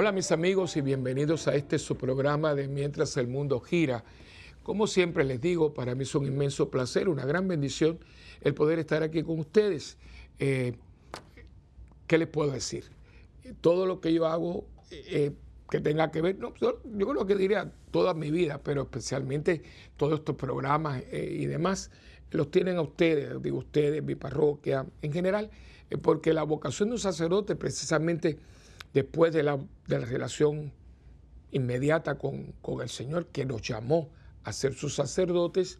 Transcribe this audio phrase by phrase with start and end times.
[0.00, 4.04] Hola mis amigos y bienvenidos a este su programa de Mientras el Mundo Gira.
[4.62, 7.98] Como siempre les digo, para mí es un inmenso placer, una gran bendición
[8.42, 9.98] el poder estar aquí con ustedes.
[10.38, 10.74] Eh,
[12.06, 12.84] ¿Qué les puedo decir?
[13.60, 15.32] Todo lo que yo hago eh,
[15.68, 19.64] que tenga que ver, no, yo creo que diría toda mi vida, pero especialmente
[19.96, 21.90] todos estos programas eh, y demás,
[22.30, 25.50] los tienen a ustedes, digo ustedes, mi parroquia, en general,
[26.02, 28.38] porque la vocación de un sacerdote precisamente
[28.92, 30.72] después de la, relación
[31.50, 34.10] inmediata con, el Señor que nos llamó
[34.44, 35.78] a ser sus sacerdotes,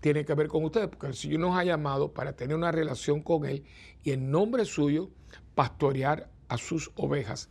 [0.00, 3.22] tiene que ver con ustedes, porque el Señor nos ha llamado para tener una relación
[3.22, 3.64] con Él
[4.02, 5.10] y en nombre suyo
[5.54, 7.48] pastorear a sus ovejas.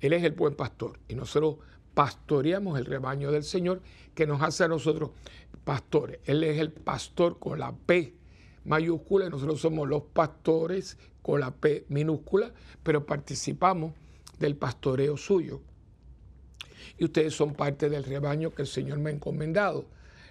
[0.00, 1.56] Él es el buen pastor y nosotros
[1.94, 3.82] pastoreamos el rebaño del Señor
[4.14, 5.10] que nos hace a nosotros
[5.64, 6.20] pastores.
[6.24, 8.14] Él es el pastor con la P
[8.64, 13.94] mayúscula y nosotros somos los pastores con la P minúscula, pero participamos
[14.38, 15.60] del pastoreo suyo.
[16.98, 19.86] Y ustedes son parte del rebaño que el Señor me ha encomendado.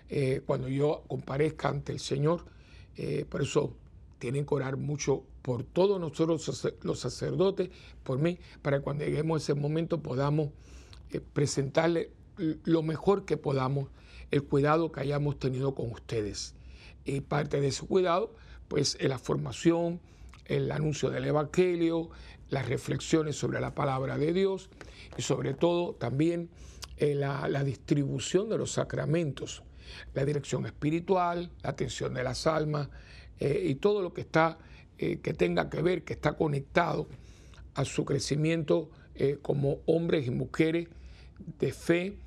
[0.09, 2.45] Eh, cuando yo comparezca ante el Señor,
[2.95, 3.75] eh, por eso
[4.19, 7.69] tienen que orar mucho por todos nosotros los sacerdotes,
[8.03, 10.49] por mí, para que cuando lleguemos a ese momento podamos
[11.11, 13.89] eh, presentarle lo mejor que podamos,
[14.31, 16.53] el cuidado que hayamos tenido con ustedes.
[17.05, 18.33] Y parte de ese cuidado,
[18.67, 20.01] pues, es la formación,
[20.47, 22.09] el anuncio del Evangelio,
[22.49, 24.69] las reflexiones sobre la palabra de Dios
[25.17, 26.49] y sobre todo también
[26.97, 29.63] eh, la, distribución de los sacramentos,
[30.13, 32.89] la dirección espiritual, la atención de las almas
[33.39, 34.57] eh, y todo lo que está
[34.97, 37.07] eh, que tenga que ver, que está conectado
[37.75, 38.89] a su crecimiento
[39.41, 40.89] como hombres y mujeres
[41.57, 42.17] de fe,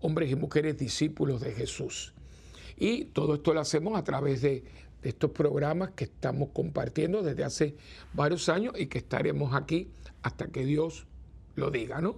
[0.00, 2.14] hombres y mujeres discípulos de Jesús.
[2.76, 4.64] Y todo esto lo hacemos a través de
[5.02, 7.76] de estos programas que estamos compartiendo desde hace
[8.14, 9.88] varios años y que estaremos aquí
[10.22, 11.06] hasta que Dios
[11.56, 12.16] lo diga, ¿no?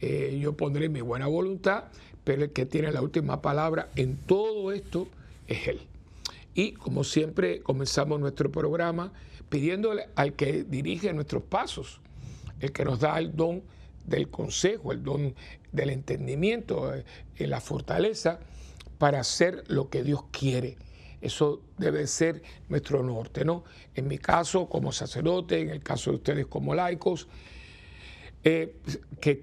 [0.00, 1.84] Eh, yo pondré mi buena voluntad,
[2.24, 5.08] pero el que tiene la última palabra en todo esto
[5.46, 5.80] es Él.
[6.54, 9.12] Y como siempre comenzamos nuestro programa
[9.48, 12.00] pidiéndole al que dirige nuestros pasos,
[12.60, 13.62] el que nos da el don
[14.04, 15.34] del consejo, el don
[15.72, 17.04] del entendimiento, eh,
[17.38, 18.40] la fortaleza
[18.98, 20.76] para hacer lo que Dios quiere
[21.26, 23.64] eso debe ser nuestro norte, ¿no?
[23.94, 27.28] En mi caso, como sacerdote, en el caso de ustedes como laicos,
[28.42, 28.76] eh,
[29.20, 29.42] que,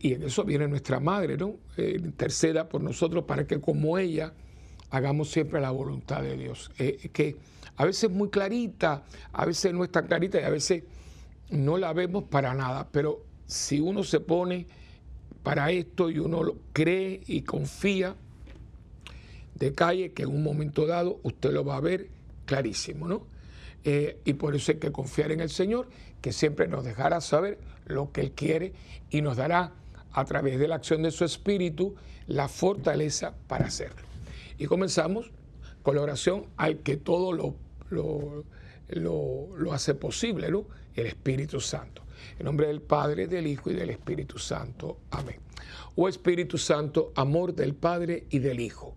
[0.00, 1.56] y en eso viene nuestra madre, ¿no?
[1.76, 4.32] Eh, interceda por nosotros para que como ella
[4.90, 6.70] hagamos siempre la voluntad de Dios.
[6.78, 7.36] Eh, que
[7.76, 10.84] a veces es muy clarita, a veces no es tan clarita y a veces
[11.50, 14.66] no la vemos para nada, pero si uno se pone
[15.42, 18.16] para esto y uno lo cree y confía,
[19.58, 22.08] de calle que en un momento dado usted lo va a ver
[22.44, 23.26] clarísimo, ¿no?
[23.84, 25.88] Eh, y por eso hay que confiar en el Señor,
[26.20, 28.72] que siempre nos dejará saber lo que Él quiere
[29.10, 29.72] y nos dará
[30.12, 31.94] a través de la acción de su Espíritu
[32.26, 34.02] la fortaleza para hacerlo.
[34.58, 35.30] Y comenzamos
[35.82, 37.54] con la oración al que todo lo,
[37.90, 38.44] lo,
[38.88, 40.66] lo hace posible, ¿no?
[40.94, 42.02] El Espíritu Santo.
[42.38, 44.98] En nombre del Padre, del Hijo y del Espíritu Santo.
[45.12, 45.36] Amén.
[45.94, 48.96] Oh Espíritu Santo, amor del Padre y del Hijo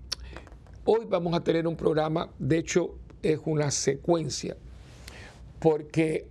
[0.83, 4.57] Hoy vamos a tener un programa, de hecho es una secuencia,
[5.59, 6.25] porque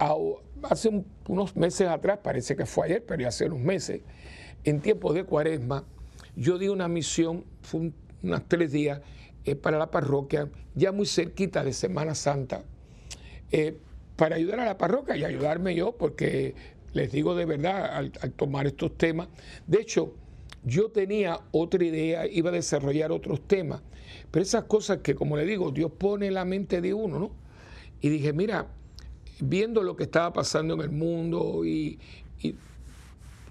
[0.63, 4.01] hace unos meses atrás, parece que fue ayer, pero hace unos meses,
[4.65, 5.85] en tiempos de cuaresma,
[6.35, 7.93] yo di una misión, fue
[8.25, 9.01] unos tres días,
[9.45, 12.65] eh, para la parroquia, ya muy cerquita de Semana Santa,
[13.53, 13.79] eh,
[14.17, 16.57] para ayudar a la parroquia y ayudarme yo, porque
[16.93, 19.29] les digo de verdad, al tomar estos temas,
[19.69, 20.13] de hecho,
[20.65, 23.83] yo tenía otra idea, iba a desarrollar otros temas,
[24.31, 27.31] pero esas cosas que, como le digo, Dios pone en la mente de uno, ¿no?
[28.01, 28.69] Y dije, mira,
[29.41, 31.99] viendo lo que estaba pasando en el mundo y,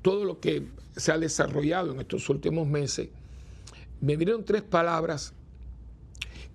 [0.02, 0.66] todo lo que
[0.96, 3.10] se ha desarrollado en estos últimos meses,
[4.00, 5.34] me vinieron tres palabras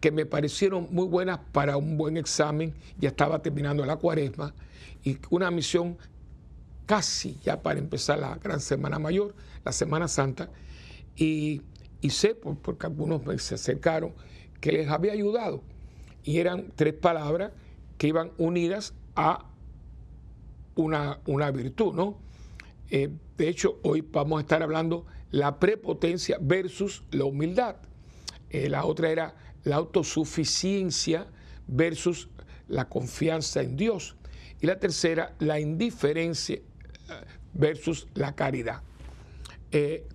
[0.01, 2.73] que me parecieron muy buenas para un buen examen.
[2.99, 4.55] Ya estaba terminando la cuaresma
[5.05, 5.99] y una misión
[6.87, 9.35] casi ya para empezar la gran Semana Mayor,
[9.65, 10.51] la Semana Santa.
[11.17, 11.63] Y,
[12.09, 14.13] sé, porque algunos me se acercaron,
[14.61, 15.63] que les había ayudado.
[16.23, 17.53] Y eran tres palabras
[17.99, 19.47] que iban unidas a
[20.75, 22.19] una, una virtud, ¿no?
[22.91, 27.77] Eh, de hecho, hoy vamos a estar hablando la prepotencia versus la humildad.
[28.51, 29.35] Eh, la otra era
[29.65, 31.27] la autosuficiencia
[31.67, 32.29] versus
[32.69, 34.17] la confianza en Dios.
[34.61, 36.61] Y la tercera, la indiferencia
[37.53, 38.83] versus la caridad.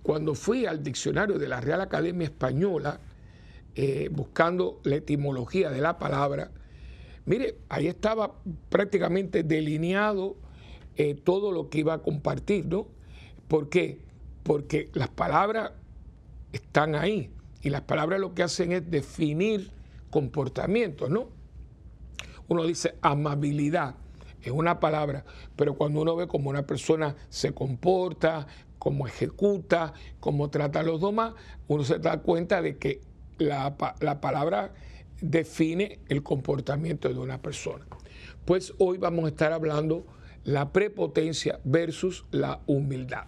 [0.02, 3.00] cuando fui al diccionario de la Real Academia Española,
[4.10, 6.50] buscando la etimología de la palabra,
[7.26, 8.34] mire, ahí estaba
[8.68, 10.36] prácticamente delineado
[10.96, 12.86] eh, todo lo que iba a compartir, ¿no?
[13.48, 14.00] ¿Por qué?
[14.42, 15.72] Porque las palabras
[16.52, 17.30] están ahí
[17.62, 19.70] y las palabras lo que hacen es definir
[20.10, 21.28] comportamientos, ¿no?
[22.48, 23.94] Uno dice amabilidad,
[24.42, 25.24] es una palabra,
[25.56, 28.46] pero cuando uno ve cómo una persona se comporta,
[28.78, 31.34] cómo ejecuta, cómo trata a los demás,
[31.68, 33.00] uno se da cuenta de que
[33.38, 34.72] la, la palabra
[35.20, 37.86] define el comportamiento de una persona.
[38.44, 40.06] Pues hoy vamos a estar hablando
[40.44, 43.26] la prepotencia versus la humildad.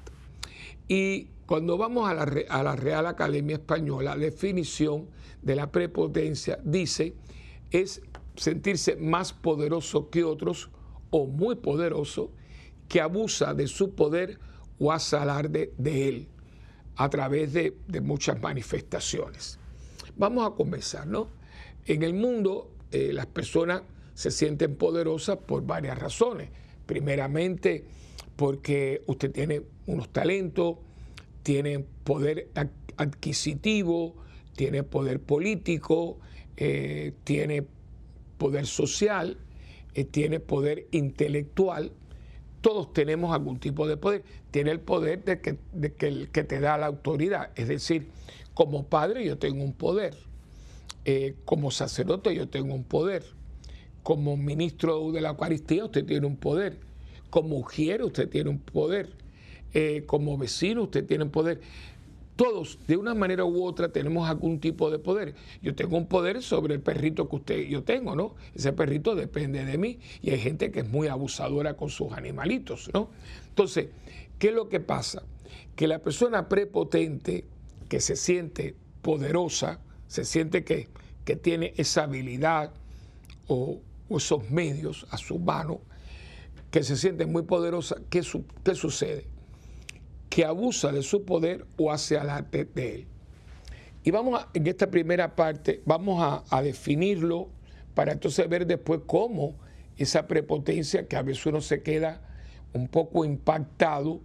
[0.88, 5.08] Y cuando vamos a la, a la Real Academia Española, la definición
[5.42, 7.14] de la prepotencia dice
[7.70, 8.02] es
[8.36, 10.70] sentirse más poderoso que otros
[11.12, 12.32] o muy poderoso
[12.88, 14.40] que abusa de su poder
[14.80, 16.28] o hace alarde de él
[16.96, 19.58] a través de, muchas manifestaciones.
[20.16, 21.28] Vamos a comenzar, ¿no?
[21.86, 23.82] En el mundo eh, las personas
[24.14, 26.50] se sienten poderosas por varias razones.
[26.86, 27.84] Primeramente
[28.36, 30.78] porque usted tiene unos talentos,
[31.42, 32.48] tiene poder
[32.96, 34.16] adquisitivo,
[34.56, 36.18] tiene poder político,
[36.56, 37.66] eh, tiene
[38.38, 39.38] poder social,
[39.94, 41.92] eh, tiene poder intelectual.
[42.60, 44.24] Todos tenemos algún tipo de poder.
[44.50, 47.50] Tiene el poder de que, de que, el que te da la autoridad.
[47.56, 48.06] Es decir,
[48.54, 50.14] como padre yo tengo un poder.
[51.04, 53.24] Eh, como sacerdote yo tengo un poder
[54.02, 56.78] como ministro de la Eucaristía usted tiene un poder.
[57.30, 59.10] Como ujier usted tiene un poder.
[59.74, 61.60] Eh, como vecino usted tiene un poder.
[62.36, 65.34] Todos, de una manera u otra, tenemos algún tipo de poder.
[65.60, 68.34] Yo tengo un poder sobre el perrito que usted yo tengo, ¿no?
[68.54, 72.90] Ese perrito depende de mí y hay gente que es muy abusadora con sus animalitos,
[72.94, 73.10] ¿no?
[73.48, 73.88] Entonces,
[74.38, 75.22] ¿qué es lo que pasa?
[75.76, 77.44] Que la persona prepotente,
[77.88, 80.88] que se siente poderosa, se siente que,
[81.24, 82.72] que tiene esa habilidad
[83.46, 83.80] o,
[84.10, 85.80] esos medios a su mano,
[86.70, 89.26] que se siente muy poderosa, ¿qué, sucede?
[90.32, 93.06] Que abusa de su poder o hace alarde de él.
[94.02, 97.50] Y vamos a, en esta primera parte, vamos a, a definirlo
[97.94, 99.56] para entonces ver después cómo
[99.98, 102.22] esa prepotencia, que a veces uno se queda
[102.72, 104.22] un poco impactado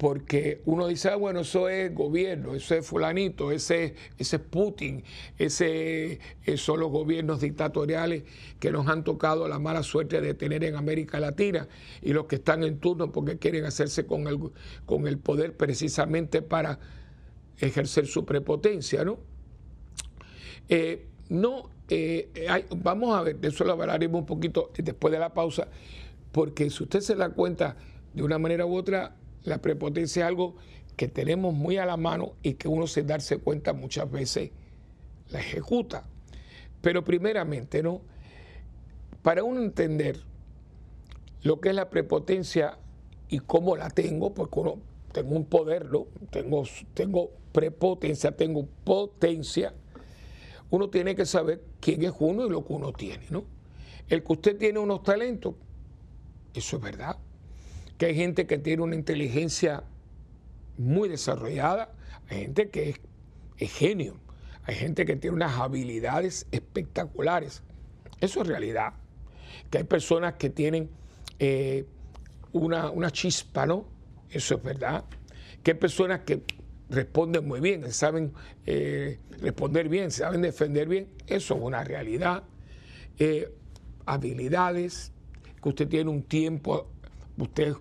[0.00, 5.04] porque uno dice, ah, bueno, eso es gobierno, eso es fulanito, ese, ese es Putin,
[5.36, 6.18] ese
[6.56, 8.22] son los gobiernos dictatoriales
[8.58, 11.68] que nos han tocado la mala suerte de tener en América Latina
[12.00, 14.38] y los que están en turno porque quieren hacerse con el,
[14.86, 16.78] con el poder precisamente para
[17.58, 19.18] ejercer su prepotencia, ¿no?
[20.70, 22.30] Eh, no, eh,
[22.74, 25.68] vamos a ver, de eso lo hablaremos un poquito después de la pausa,
[26.32, 27.76] porque si usted se da cuenta
[28.14, 30.56] de una manera u otra, la prepotencia es algo
[30.96, 34.50] que tenemos muy a la mano y que uno sin darse cuenta muchas veces
[35.30, 36.04] la ejecuta.
[36.82, 38.02] Pero primeramente, ¿no?
[39.22, 40.20] Para uno entender
[41.42, 42.78] lo que es la prepotencia
[43.28, 44.78] y cómo la tengo, porque uno
[45.12, 46.06] tengo un poder, ¿no?
[46.30, 49.72] Tengo, tengo prepotencia, tengo potencia.
[50.70, 53.44] Uno tiene que saber quién es uno y lo que uno tiene, ¿no?
[54.08, 55.54] El que usted tiene unos talentos,
[56.54, 57.16] eso es verdad
[58.00, 59.84] que hay gente que tiene una inteligencia
[60.78, 61.92] muy desarrollada,
[62.30, 62.94] hay gente que
[63.58, 64.18] es, genio,
[64.62, 67.62] hay gente que tiene unas habilidades espectaculares.
[68.22, 68.94] Eso es realidad.
[69.68, 70.88] Que hay personas que tienen
[71.38, 71.84] eh,
[72.52, 73.86] una, chispa, ¿no?
[74.30, 75.04] Eso es verdad.
[75.62, 76.42] Que hay personas que
[76.88, 78.32] responden muy bien, saben
[78.64, 81.08] eh, responder bien, saben defender bien.
[81.26, 82.44] Eso es una realidad.
[83.18, 83.52] Eh,
[84.06, 85.12] habilidades,
[85.62, 86.90] que usted tiene un tiempo
[87.42, 87.74] usted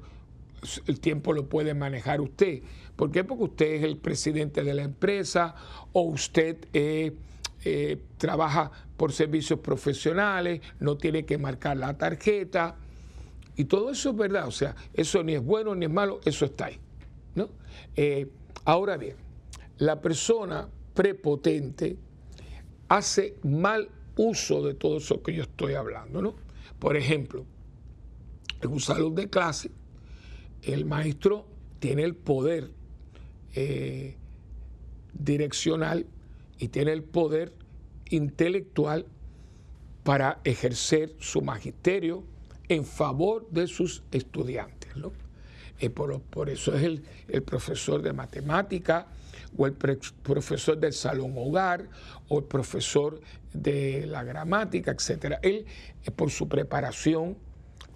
[0.87, 2.61] el tiempo lo puede manejar usted.
[2.95, 3.23] ¿Por qué?
[3.23, 5.55] Porque usted es el presidente de la empresa
[5.93, 7.13] o usted eh,
[7.63, 12.75] eh, trabaja por servicios profesionales, no tiene que marcar la tarjeta.
[13.55, 16.45] Y todo eso es verdad, o sea, eso ni es bueno ni es malo, eso
[16.45, 16.79] está ahí.
[17.35, 17.49] ¿no?
[17.95, 18.27] Eh,
[18.65, 19.15] ahora bien,
[19.77, 21.97] la persona prepotente
[22.87, 26.35] hace mal uso de todo eso que yo estoy hablando, ¿no?
[26.79, 27.45] Por ejemplo,
[28.61, 29.71] en un salón de clase,
[30.63, 31.45] el maestro
[31.79, 32.71] tiene el poder
[33.55, 34.17] eh,
[35.13, 36.05] direccional
[36.57, 37.53] y tiene el poder
[38.09, 39.05] intelectual
[40.03, 42.23] para ejercer su magisterio
[42.67, 44.95] en favor de sus estudiantes.
[44.95, 45.11] ¿no?
[45.79, 49.07] Eh, por, eso es el, profesor de matemática
[49.57, 51.87] o el profesor del salón hogar
[52.27, 53.21] o el profesor
[53.53, 55.37] de la gramática, etc.
[55.41, 55.65] Él,
[56.03, 57.37] eh, por su preparación,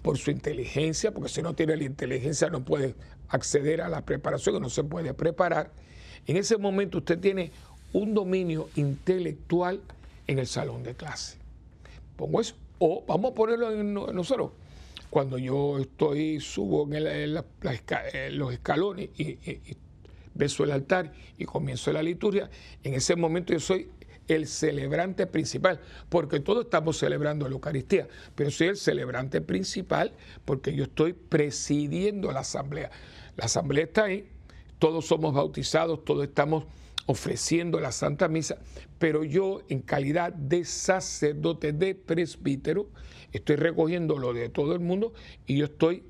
[0.04, 2.94] por su inteligencia, porque si no tiene la inteligencia no puede
[3.30, 5.72] acceder a la preparación, no se puede preparar.
[6.26, 7.52] En ese momento usted tiene
[7.94, 9.80] un dominio intelectual
[10.26, 11.38] en el salón de clase.
[12.18, 12.54] Pongo eso.
[12.78, 14.50] O vamos a ponerlo en nosotros.
[15.08, 17.32] Cuando yo estoy, subo en,
[18.38, 19.76] los escalones y, y
[20.34, 22.50] beso el altar y comienzo la liturgia,
[22.82, 23.88] en ese momento yo soy
[24.28, 30.12] el celebrante principal, porque todos estamos celebrando la Eucaristía, pero soy el celebrante principal
[30.44, 32.90] porque yo estoy presidiendo la asamblea.
[33.36, 34.28] La asamblea está ahí,
[34.78, 36.64] todos somos bautizados, todos estamos
[37.06, 38.58] ofreciendo la Santa Misa,
[38.98, 42.88] pero yo en calidad de sacerdote, de presbítero,
[43.32, 45.12] estoy recogiendo lo de todo el mundo
[45.46, 46.04] y yo estoy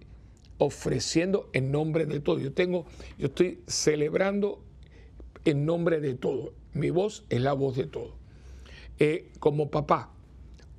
[0.59, 2.39] ofreciendo en nombre de todo.
[2.39, 2.87] Yo tengo,
[3.19, 4.63] yo estoy celebrando
[5.45, 6.53] en nombre de todo.
[6.75, 8.17] Mi voz es la voz de todo.
[8.99, 10.11] Eh, como papá,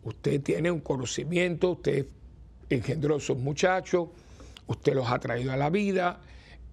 [0.03, 2.07] usted tiene un conocimiento, usted
[2.69, 4.09] engendró a esos muchachos,
[4.67, 6.21] usted los ha traído a la vida,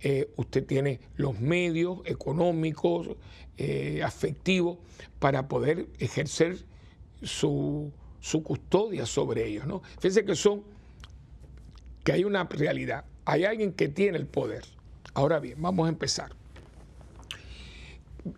[0.01, 3.11] eh, usted tiene los medios económicos,
[3.57, 4.79] eh, afectivos,
[5.19, 6.59] para poder ejercer
[7.23, 9.67] su, su, custodia sobre ellos.
[9.67, 9.83] ¿no?
[9.99, 10.65] Fíjense que son,
[12.03, 14.65] que hay una realidad, hay alguien que tiene el poder.
[15.15, 16.42] Ahora bien, vamos a empezar.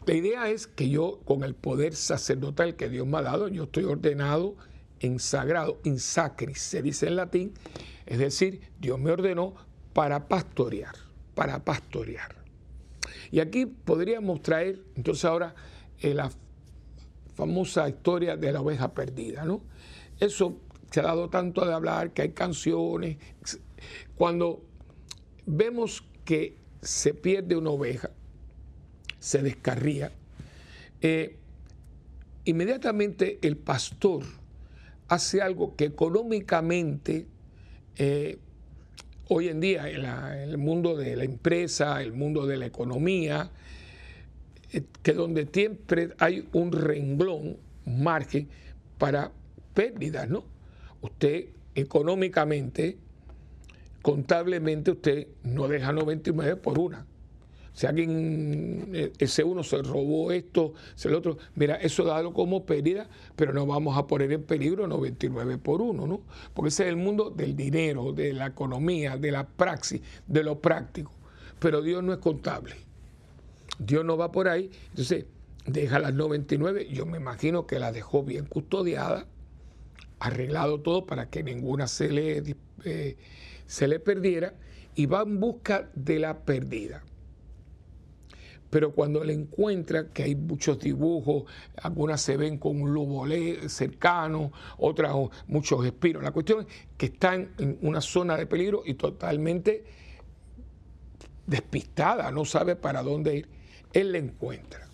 [0.06, 3.64] La idea es que yo, con el poder sacerdotal que Dios me ha dado, yo
[3.64, 4.56] estoy ordenado
[5.00, 7.52] en sagrado, in sacris, se dice en latín,
[8.06, 9.54] es decir, Dios me ordenó
[9.92, 10.94] para pastorear,
[11.34, 12.36] para pastorear.
[13.30, 15.54] Y aquí podríamos traer, entonces ahora,
[16.00, 16.30] eh, la
[17.34, 19.60] famosa historia de la oveja perdida, ¿no?
[20.18, 20.56] Eso
[20.90, 23.18] se ha dado tanto de hablar, que hay canciones.
[24.16, 24.62] Cuando
[25.44, 28.10] vemos que se pierde una oveja,
[29.24, 30.12] se descarría,
[31.00, 31.36] eh,
[32.44, 34.22] inmediatamente el pastor
[35.08, 37.26] hace algo que económicamente
[37.96, 38.36] eh,
[39.28, 40.04] hoy en día en,
[40.50, 43.50] el mundo de la empresa, el mundo de la economía,
[44.74, 48.46] eh, que donde siempre hay un renglón, margen
[48.98, 49.32] para
[49.72, 50.44] pérdidas, ¿no?
[51.00, 52.98] Usted económicamente,
[54.02, 57.06] contablemente, usted no deja 99 por una
[57.74, 63.08] si alguien, eh, ese uno se robó esto, el otro, mira, eso dado como pérdida,
[63.34, 66.20] pero no vamos a poner en peligro 99 por uno, ¿no?
[66.54, 70.60] Porque ese es el mundo del dinero, de la economía, de la praxis, de lo
[70.60, 71.10] práctico.
[71.58, 72.76] Pero Dios no es contable.
[73.80, 74.70] Dios no va por ahí.
[74.90, 75.26] Entonces,
[75.66, 79.26] deja las 99, yo me imagino que la dejó bien custodiada,
[80.20, 83.16] arreglado todo para que ninguna se le, eh,
[83.66, 84.54] se le perdiera,
[84.94, 87.02] y va en busca de la perdida
[88.70, 91.44] pero cuando le encuentra, que hay muchos dibujos,
[91.80, 93.24] algunas se ven con un lobo
[93.68, 95.14] cercano, otras
[95.46, 96.22] muchos espiros.
[96.22, 96.66] La cuestión es
[96.96, 99.84] que están en una zona de peligro y totalmente
[101.46, 103.48] despistada, no sabe para dónde ir.
[103.92, 104.88] Él la encuentra.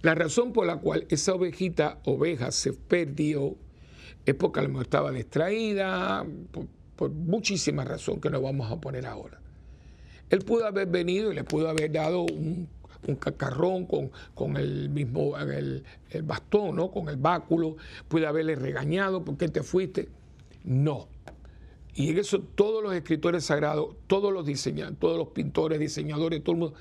[0.00, 3.54] La razón por la cual esa ovejita, oveja, se perdió
[4.24, 6.66] es porque a lo mejor estaba distraída, por,
[6.96, 9.41] por muchísimas razones que no vamos a poner ahora.
[10.32, 12.66] Él pudo haber venido y le pudo haber dado un,
[13.20, 15.84] cacarrón con, el mismo el,
[16.22, 16.90] bastón, ¿no?
[16.90, 17.76] con el báculo,
[18.08, 20.08] pudo haberle regañado, ¿por qué te fuiste?
[20.64, 21.08] No.
[21.94, 26.54] Y en eso todos los escritores sagrados, todos los diseñadores, todos los pintores, diseñadores, todo
[26.54, 26.76] el mundo,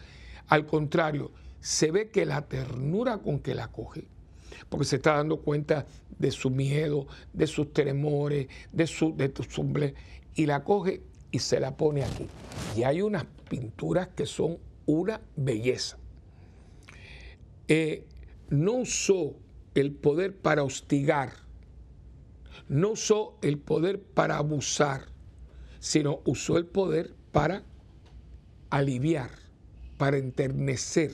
[0.47, 4.05] al contrario, se ve que la ternura con que la coge,
[4.69, 5.85] porque se está dando cuenta
[6.17, 9.93] de su miedo, de sus temores, de su, de
[10.35, 11.01] y la coge
[11.31, 12.27] y se la pone aquí.
[12.75, 15.97] Y hay unas pinturas que son una belleza.
[17.67, 18.05] Eh,
[18.49, 19.35] no usó
[19.75, 21.33] el poder para hostigar,
[22.67, 25.07] no usó el poder para abusar,
[25.79, 27.63] sino usó el poder para
[28.69, 29.31] aliviar,
[29.97, 31.11] para enternecer,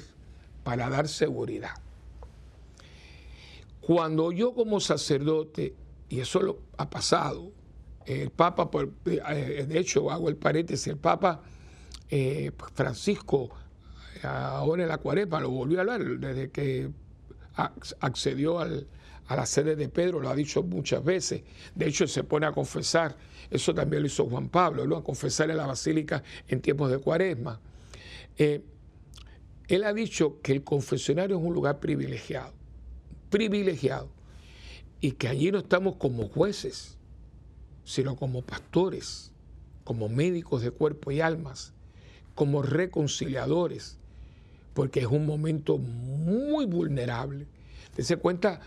[0.64, 1.76] para dar seguridad.
[3.82, 5.76] Cuando yo como sacerdote,
[6.10, 7.52] y eso lo ha pasado,
[8.08, 8.70] el Papa,
[9.06, 11.42] eh, de hecho hago el paréntesis, el Papa
[12.10, 13.50] eh, Francisco,
[14.24, 16.90] ahora en la cuaresma, lo volvió a hablar desde que
[18.00, 21.44] accedió a la sede de Pedro, lo ha dicho muchas veces.
[21.76, 23.18] De hecho, se pone a confesar,
[23.52, 24.96] eso también lo hizo Juan Pablo, ¿no?
[24.96, 27.60] a confesar en la basílica en tiempos de cuaresma.
[28.38, 28.62] Eh,
[29.68, 32.54] él ha dicho que el confesionario es un lugar privilegiado,
[33.30, 34.10] privilegiado,
[35.02, 36.97] y que allí no estamos como jueces,
[37.88, 39.32] sino como pastores,
[39.86, 41.72] como médicos de cuerpo y almas,
[42.36, 43.98] como reconciliadores,
[44.74, 47.48] porque es un momento muy vulnerable.
[47.96, 48.60] Dese cuenta,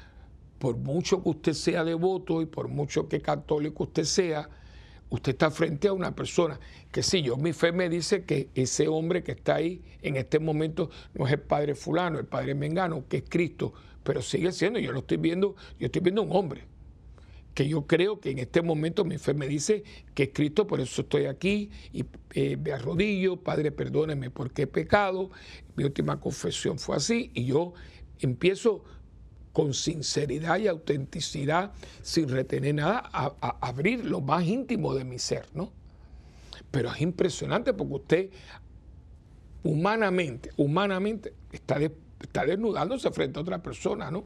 [0.59, 4.49] por mucho que usted sea devoto y por mucho que católico usted sea,
[5.11, 6.59] usted está frente a una persona
[6.91, 10.39] que sí, yo mi fe me dice que ese hombre que está ahí en este
[10.39, 14.79] momento no es el padre fulano, el padre mengano, que es Cristo, pero sigue siendo,
[14.79, 16.70] yo lo estoy viendo, yo estoy viendo un hombre
[17.55, 19.83] que yo creo que en este momento mi fe me dice
[20.15, 24.67] que es Cristo, por eso estoy aquí y eh, me arrodillo, Padre, perdóneme porque he
[24.67, 25.31] pecado,
[25.77, 27.75] mi última confesión fue así y yo
[28.21, 28.85] empiezo
[29.53, 35.47] con sinceridad y autenticidad, sin retener nada, a, abrir lo más íntimo de mi ser,
[35.55, 35.73] ¿no?
[36.71, 38.31] Pero es impresionante porque usted
[39.65, 41.81] humanamente, humanamente está,
[42.21, 44.25] está desnudándose frente a otra persona, ¿no?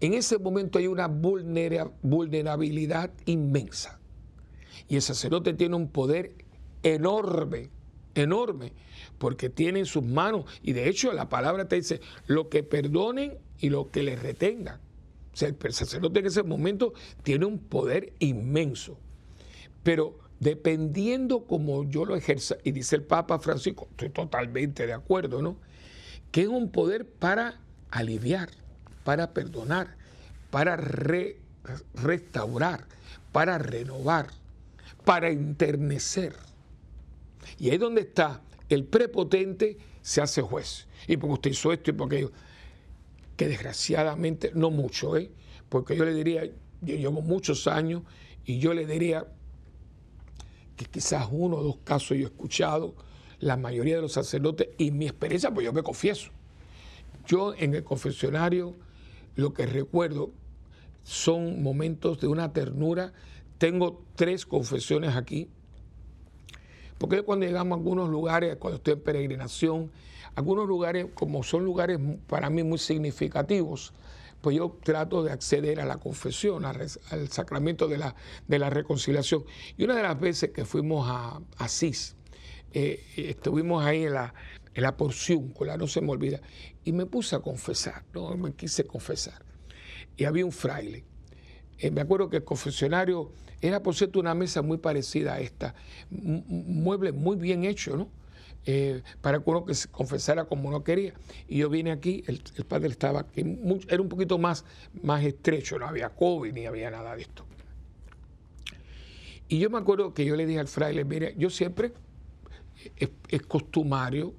[0.00, 3.98] En ese momento hay una vulnerabilidad inmensa.
[4.88, 6.34] Y el sacerdote tiene un poder
[6.82, 7.70] enorme,
[8.14, 8.72] enorme,
[9.18, 13.38] porque tiene en sus manos, y de hecho la palabra te dice, lo que perdonen
[13.58, 14.80] y lo que les retengan.
[15.32, 18.98] O sea, el sacerdote en ese momento tiene un poder inmenso.
[19.82, 25.42] Pero dependiendo como yo lo ejerza, y dice el Papa Francisco, estoy totalmente de acuerdo,
[25.42, 25.56] ¿no?
[26.30, 28.50] Que es un poder para aliviar,
[29.04, 29.96] para perdonar,
[30.50, 30.76] para
[31.94, 32.86] restaurar,
[33.32, 34.28] para renovar,
[35.04, 36.34] para enternecer.
[37.58, 40.86] Y ahí es donde está el prepotente se hace juez.
[41.06, 42.30] Y porque usted hizo esto y porque yo,
[43.36, 45.30] que desgraciadamente, no mucho, ¿eh?
[45.68, 48.02] porque yo le diría, yo llevo muchos años
[48.44, 49.26] y yo le diría
[50.76, 52.94] que quizás uno o dos casos yo he escuchado,
[53.40, 56.30] la mayoría de los sacerdotes y mi experiencia, pues yo me confieso.
[57.26, 58.74] Yo en el confesionario
[59.38, 60.32] lo que recuerdo
[61.04, 63.12] son momentos de una ternura.
[63.56, 65.48] Tengo tres confesiones aquí
[66.98, 69.92] porque cuando llegamos a algunos lugares, cuando estoy en peregrinación,
[70.34, 73.92] algunos lugares, como son lugares para mí muy significativos,
[74.40, 78.16] pues yo trato de acceder a la confesión, al sacramento de la,
[78.48, 79.44] de la reconciliación.
[79.76, 82.16] Y una de las veces que fuimos a Asís,
[82.72, 84.34] eh, estuvimos ahí en la,
[84.80, 86.40] la porciúncula, no se me olvida,
[86.84, 88.36] y me puse a confesar, ¿no?
[88.36, 89.42] me quise confesar.
[90.16, 91.04] Y había un fraile.
[91.78, 95.74] Eh, me acuerdo que el confesionario era, por cierto, una mesa muy parecida a esta,
[96.10, 98.08] mueble muy bien hecho, ¿no?
[98.66, 101.14] Eh, para que uno que se confesara como uno quería.
[101.48, 103.42] Y yo vine aquí, el, padre estaba aquí,
[103.88, 104.64] era un poquito más,
[105.02, 107.46] más estrecho, no había COVID ni había nada de esto.
[109.48, 111.92] Y yo me acuerdo que yo le dije al fraile, mire, yo siempre,
[112.96, 114.34] es, costumario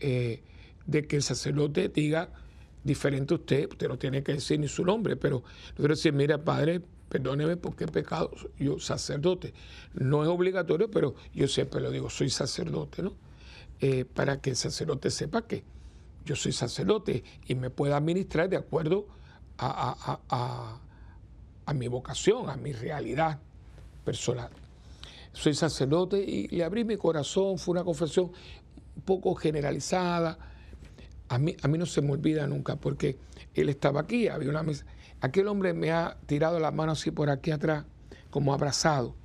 [0.00, 0.42] eh,
[0.86, 2.30] de que el sacerdote diga
[2.82, 6.38] diferente a usted, usted no tiene que decir ni su nombre, pero nosotros decir, mira,
[6.38, 9.52] padre, perdóneme porque he pecado, yo sacerdote.
[9.94, 13.14] No es obligatorio, pero yo siempre lo digo, soy sacerdote, ¿no?
[13.80, 15.64] Eh, para que el sacerdote sepa que
[16.24, 19.06] yo soy sacerdote y me pueda administrar de acuerdo
[19.58, 20.80] a,
[21.66, 23.38] a mi vocación, a mi realidad
[24.04, 24.50] personal.
[25.32, 28.32] Soy sacerdote y le abrí mi corazón, fue una confesión
[29.10, 30.38] poco generalizada.
[31.28, 33.16] A mí, a mí no se me olvida nunca porque
[33.54, 34.86] él estaba aquí, había una mesa
[35.20, 37.84] Aquel hombre me ha tirado la mano así por aquí atrás,
[38.30, 39.16] como abrazado.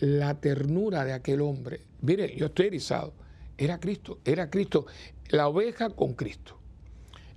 [0.00, 3.12] La ternura de aquel hombre, mire, yo estoy erizado,
[3.56, 4.86] era Cristo, era Cristo,
[5.28, 6.58] la oveja con Cristo.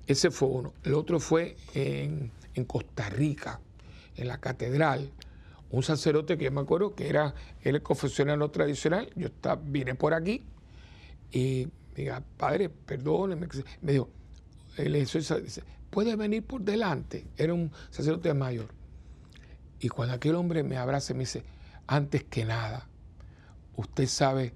[0.07, 0.73] Ese fue uno.
[0.83, 2.31] El otro fue en,
[2.65, 3.59] Costa Rica,
[4.15, 5.11] en la catedral,
[5.69, 10.15] un sacerdote que yo me acuerdo que era el confesional tradicional, yo está, vine por
[10.15, 10.41] aquí
[11.33, 13.47] y diga, padre, perdóneme,
[13.81, 14.09] me dijo,
[14.77, 17.25] dice, puede venir por delante.
[17.35, 18.67] Era un sacerdote mayor.
[19.79, 21.43] Y cuando aquel hombre me abraza, me dice,
[21.87, 22.87] antes que nada,
[23.75, 24.53] usted sabe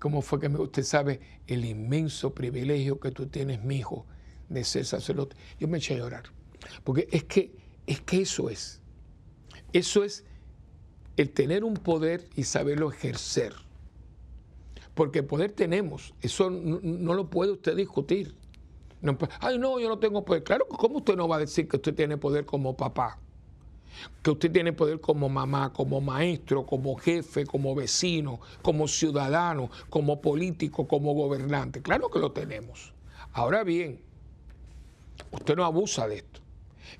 [0.00, 4.04] cómo fue que usted sabe el inmenso privilegio que tú tienes, mi hijo,
[4.48, 5.36] de ser sacerdote.
[5.60, 6.24] Yo me eché a llorar.
[6.82, 7.54] Porque es que,
[7.86, 8.80] es que eso es.
[9.72, 10.24] Eso es
[11.16, 13.54] el tener un poder y saberlo ejercer.
[14.94, 18.34] Porque poder tenemos, eso no lo puede usted discutir.
[19.40, 20.44] Ay, no, yo no tengo poder.
[20.44, 23.18] Claro, ¿cómo usted no va a decir que usted tiene poder como papá?
[24.22, 30.20] que usted tiene poder como mamá, como maestro, como jefe, como vecino, como ciudadano, como
[30.20, 31.82] político, como gobernante.
[31.82, 32.94] Claro que lo tenemos.
[33.32, 34.00] Ahora bien,
[35.30, 36.40] usted no abusa de esto,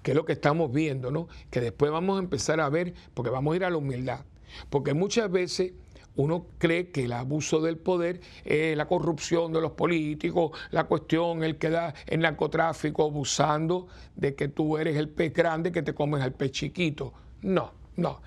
[0.02, 1.28] que es lo que estamos viendo, ¿no?
[1.50, 4.20] Que después vamos a empezar a ver, porque vamos a ir a la humildad.
[4.68, 5.72] Porque muchas veces
[6.16, 11.56] uno cree que el abuso del poder la corrupción de los políticos, la cuestión, el
[11.56, 16.22] que da el narcotráfico abusando de que tú eres el pez grande que te comes
[16.22, 17.12] al pez chiquito.
[17.42, 18.20] No, no.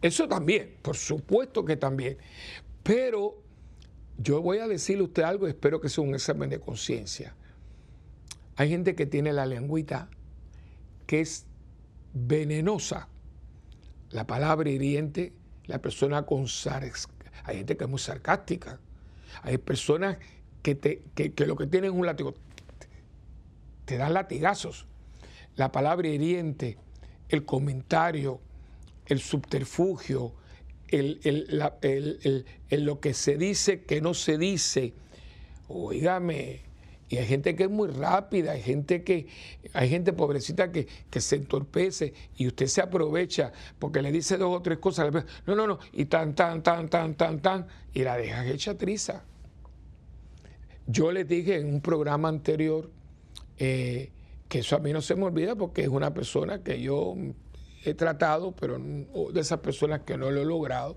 [0.00, 2.18] Eso también, por supuesto que también.
[2.82, 3.40] Pero
[4.18, 7.34] yo voy a decirle a usted algo, espero que sea un examen de conciencia.
[8.56, 10.10] Hay gente que tiene la lengüita
[11.06, 11.46] que es
[12.12, 13.08] venenosa.
[14.10, 15.32] La palabra hiriente
[15.66, 16.46] la persona con
[17.44, 18.78] hay gente que es muy sarcástica,
[19.42, 20.18] hay personas
[20.62, 22.34] que, te, que, lo que tienen es un látigo,
[23.84, 24.86] te dan latigazos.
[25.56, 26.78] La palabra hiriente,
[27.28, 28.40] el comentario,
[29.06, 30.34] el subterfugio,
[30.88, 34.92] el, el, lo que se dice que no se dice,
[35.68, 36.60] oígame,
[37.12, 39.26] y hay gente que es muy rápida, hay gente que,
[39.74, 40.88] hay gente pobrecita que,
[41.20, 45.12] se entorpece y usted se aprovecha porque le dice dos o tres cosas,
[45.46, 49.24] no, no, no, y tan, tan, tan, tan, tan, tan, y la deja hecha triza.
[50.86, 52.90] Yo les dije en un programa anterior
[53.58, 54.10] eh,
[54.48, 57.14] que eso a mí no se me olvida porque es una persona que yo
[57.84, 60.96] he tratado, pero de esas personas que no lo he logrado,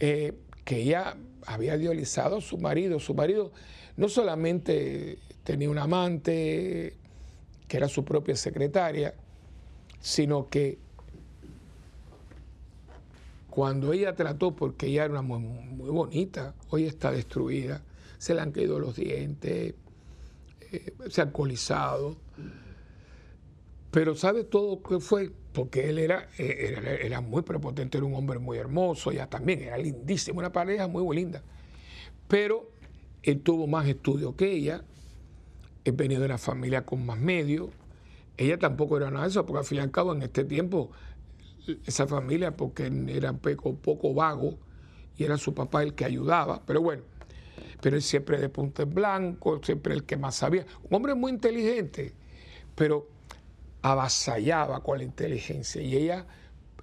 [0.00, 0.32] eh,
[0.64, 1.16] que ella
[1.46, 2.98] había idealizado a su marido.
[2.98, 3.52] Su marido
[3.96, 6.96] no solamente tenía un amante,
[7.66, 9.14] que era su propia secretaria,
[10.00, 10.78] sino que
[13.50, 17.82] cuando ella trató, porque ella era una muy, muy bonita, hoy está destruida,
[18.18, 19.74] se le han caído los dientes,
[20.72, 22.16] eh, se ha alcoholizado,
[23.90, 25.32] pero ¿sabe todo qué fue?
[25.54, 29.62] Porque él era, eh, era, era, muy prepotente, era un hombre muy hermoso, ella también,
[29.62, 31.42] era lindísima, una pareja muy, muy linda.
[32.28, 32.68] Pero
[33.26, 34.84] él tuvo más estudios que ella,
[35.84, 37.70] él venía de una familia con más medios,
[38.36, 40.92] ella tampoco era nada de eso, porque al fin y al cabo en este tiempo
[41.84, 44.56] esa familia, porque era poco, poco vago
[45.16, 47.02] y era su papá el que ayudaba, pero bueno,
[47.80, 51.32] pero él siempre de punto en blanco, siempre el que más sabía, un hombre muy
[51.32, 52.14] inteligente,
[52.76, 53.08] pero
[53.82, 56.26] avasallaba con la inteligencia y ella,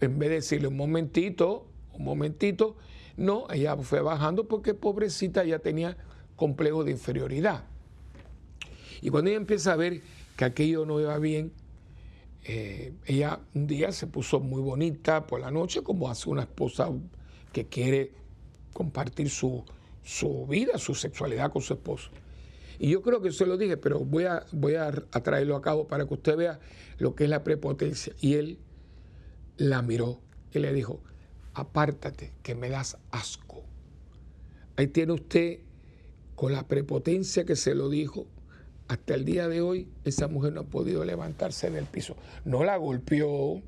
[0.02, 2.76] en vez de decirle un momentito, un momentito,
[3.16, 5.96] no, ella fue bajando porque pobrecita ya tenía
[6.36, 7.64] complejo de inferioridad.
[9.02, 10.02] Y cuando ella empieza a ver
[10.38, 11.52] que aquello no iba bien,
[12.46, 16.90] eh, ella un día se puso muy bonita por la noche, como hace una esposa
[17.52, 18.12] que quiere
[18.74, 19.64] compartir su,
[20.04, 22.10] su vida, su sexualidad con su esposo.
[22.80, 25.88] Y yo creo que se lo dije, pero voy a, voy a, traerlo a cabo
[25.88, 26.60] para que usted vea
[26.98, 28.14] lo que es la prepotencia.
[28.20, 28.60] Y él
[29.58, 30.20] la miró
[30.52, 31.02] y le dijo,
[31.54, 33.64] apártate, que me das asco.
[34.76, 35.60] Ahí tiene usted
[36.36, 38.28] con la prepotencia que se lo dijo,
[38.88, 42.16] hasta el día de hoy esa mujer no ha podido levantarse del piso.
[42.46, 43.62] No la golpeó,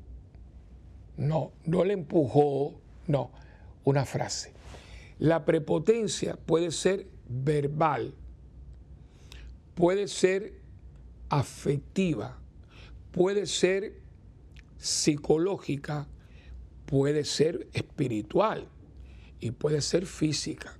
[1.16, 2.74] no, no le empujó,
[3.06, 3.30] no,
[3.84, 4.52] una frase.
[5.18, 8.12] La prepotencia puede ser verbal,
[9.74, 10.54] puede ser
[11.28, 12.38] afectiva,
[13.12, 13.94] puede ser
[14.76, 16.06] psicológica,
[16.84, 18.68] puede ser espiritual
[19.40, 20.78] y puede ser física.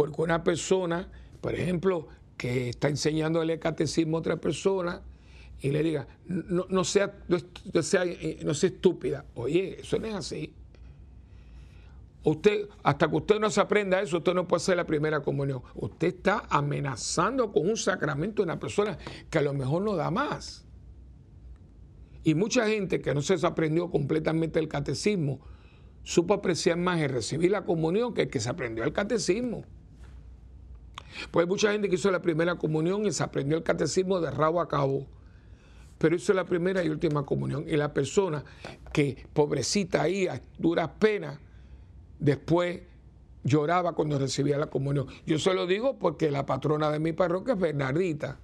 [0.00, 1.10] Porque una persona,
[1.42, 2.08] por ejemplo,
[2.38, 5.02] que está enseñando el catecismo a otra persona
[5.60, 9.26] y le diga, no, sea, no, sea, eh, no sea estúpida.
[9.34, 10.54] Oye, eso no es así.
[12.24, 15.60] Usted, hasta que usted no se aprenda eso, usted no puede hacer la primera comunión.
[15.74, 18.96] Usted está amenazando con un sacramento de una persona
[19.28, 20.64] que a lo mejor no da más.
[22.24, 25.40] Y mucha gente que no se aprendió completamente el catecismo,
[26.04, 29.66] supo apreciar más el recibir la comunión que el que se aprendió el catecismo.
[31.30, 34.30] Pues hay mucha gente que hizo la primera comunión y se aprendió el catecismo de
[34.30, 35.06] rabo a cabo.
[35.98, 37.64] Pero hizo la primera y última comunión.
[37.68, 38.44] Y la persona
[38.92, 41.38] que, pobrecita ahí, a duras penas,
[42.18, 42.80] después
[43.44, 45.06] lloraba cuando recibía la comunión.
[45.26, 48.38] Yo se lo digo porque la patrona de mi parroquia es Bernardita.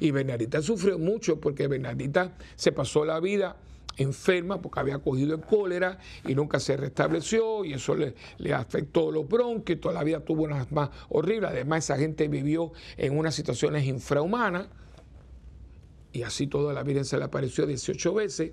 [0.00, 3.56] Y Bernardita sufrió mucho porque Bernardita se pasó la vida
[3.96, 8.14] enferma porque había cogido el cólera y nunca se restableció y eso le,
[8.54, 11.50] afectó los bronquios, toda la vida tuvo unas más horribles.
[11.50, 14.68] Además, esa gente vivió en unas situaciones infrahumanas
[16.12, 18.52] y así toda la vida se le apareció 18 veces.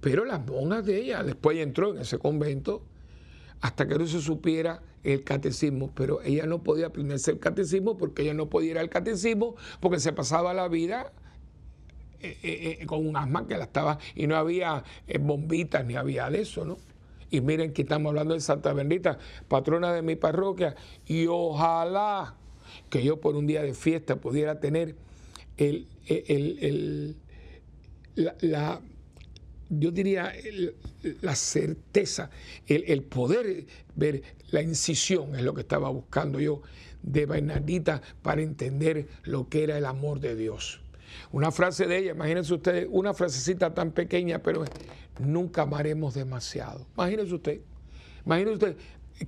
[0.00, 2.82] Pero las monjas de ella, después entró en ese convento
[3.60, 8.22] hasta que no se supiera el catecismo, pero ella no podía aprenderse el catecismo porque
[8.22, 11.12] ella no podía ir al catecismo porque se pasaba la vida
[12.86, 14.84] con un asma que la estaba, y no había
[15.20, 16.78] bombitas ni había de eso, ¿no?
[17.30, 22.36] Y miren que estamos hablando de Santa Bendita, patrona de mi parroquia, y ojalá
[22.90, 24.96] que yo por un día de fiesta pudiera tener
[25.56, 27.16] el,
[28.14, 28.80] la,
[29.68, 30.32] yo diría,
[31.22, 32.30] la certeza,
[32.66, 36.62] el, poder ver la incisión, es lo que estaba buscando yo,
[37.02, 40.80] de Bernardita para entender lo que era el amor de Dios.
[41.32, 44.64] Una frase de ella, imagínense ustedes, una frasecita tan pequeña, pero
[45.18, 46.86] nunca amaremos demasiado.
[46.94, 47.60] Imagínense usted,
[48.24, 48.76] imagínense usted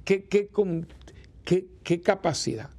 [0.05, 0.27] qué,
[1.45, 2.71] qué, qué capacidad.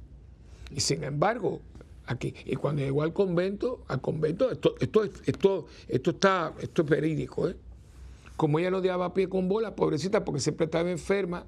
[0.70, 1.60] Y sin embargo,
[2.06, 6.88] aquí, y cuando llegó al convento, al convento, esto, esto, esto, esto está, esto es
[6.88, 7.56] verídico, ¿eh?
[8.36, 11.44] Como ella no daba pie con bola, pobrecita, porque siempre estaba enferma,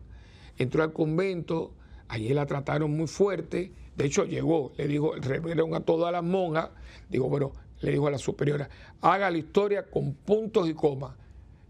[0.59, 1.73] entró al convento,
[2.09, 6.71] allí la trataron muy fuerte, de hecho llegó, le dijo, revelaron a todas las monjas,
[7.11, 8.71] digo, bueno, le dijo a la superiora,
[9.03, 11.13] haga la historia con puntos y comas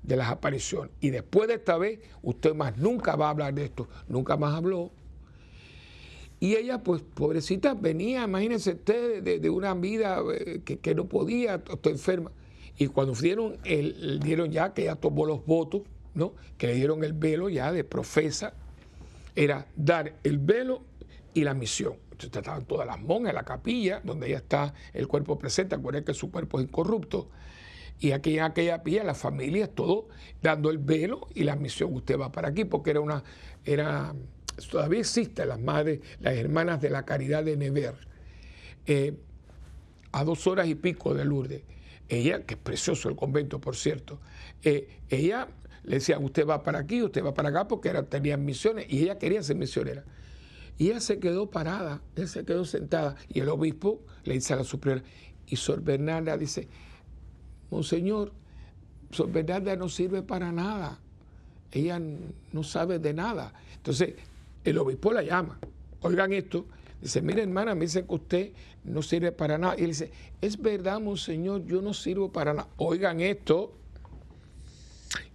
[0.05, 0.93] de las apariciones.
[1.01, 3.89] Y después de esta vez, usted más nunca va a hablar de esto.
[4.07, 4.93] Nunca más habló.
[6.39, 11.91] Y ella, pues, pobrecita, venía, imagínense usted, de, una vida eh, que, no podía, está
[11.91, 12.31] enferma.
[12.79, 15.83] Y cuando dieron, el, dieron ya, que ya tomó los votos,
[16.15, 16.35] ¿no?
[16.59, 18.55] que le dieron el velo ya de profesa,
[19.35, 20.83] era dar el velo
[21.35, 21.95] y la misión.
[22.27, 26.31] Estaban todas las monjas la capilla, donde ya está el cuerpo presente, acuérdense que su
[26.31, 27.29] cuerpo es incorrupto.
[27.99, 30.09] Y aquí en aquella pilla las familias, todo
[30.43, 31.95] dando el velo y la misión.
[31.95, 33.23] Usted va para aquí, porque era una,
[33.65, 34.15] era
[34.71, 37.95] todavía existen las madres, las hermanas de la caridad de Never,
[38.87, 39.15] eh,
[40.13, 41.63] a dos horas y pico de Lourdes.
[42.09, 44.19] Ella, que es precioso el convento, por cierto,
[44.65, 45.49] eh, ella
[45.85, 49.05] le decía, usted va para aquí, usted va para acá, porque era, tenían misiones, y
[49.05, 50.05] ella quería ser misionera.
[50.81, 54.57] Y ella se quedó parada, ella se quedó sentada, y el obispo le dice a
[54.57, 55.07] la superiora,
[55.47, 56.69] y Sor Bernarda dice,
[57.71, 58.33] Monseñor,
[59.11, 60.99] Sor Bernarda no sirve para nada,
[61.71, 62.01] ella
[62.53, 63.53] no sabe de nada.
[63.77, 64.15] Entonces,
[64.65, 65.59] el obispo la llama.
[66.01, 66.65] Oigan esto.
[67.03, 68.53] Dice, mire hermana, me dice que usted
[68.85, 69.75] no sirve para nada.
[69.77, 72.69] Y él dice, es verdad, monseñor, yo no sirvo para nada.
[72.79, 73.75] Oigan esto.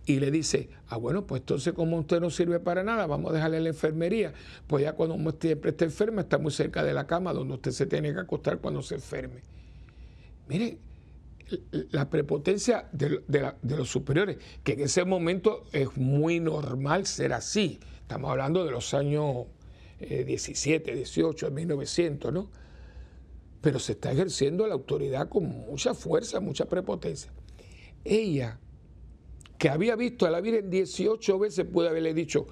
[0.05, 3.35] Y le dice, ah, bueno, pues entonces como usted no sirve para nada, vamos a
[3.35, 4.33] dejarle la enfermería.
[4.67, 7.85] Pues ya cuando usted esté enferma, está muy cerca de la cama donde usted se
[7.87, 9.41] tiene que acostar cuando se enferme.
[10.47, 10.77] Mire,
[11.91, 17.79] la prepotencia de, de los superiores, que en ese momento es muy normal ser así.
[18.01, 19.47] Estamos hablando de los años
[19.99, 22.49] 17, 18, 1900, ¿no?
[23.61, 27.31] Pero se está ejerciendo la autoridad con mucha fuerza, mucha prepotencia.
[28.03, 28.59] Ella,
[29.57, 32.45] que había visto a la Virgen 18 veces, puede haberle dicho,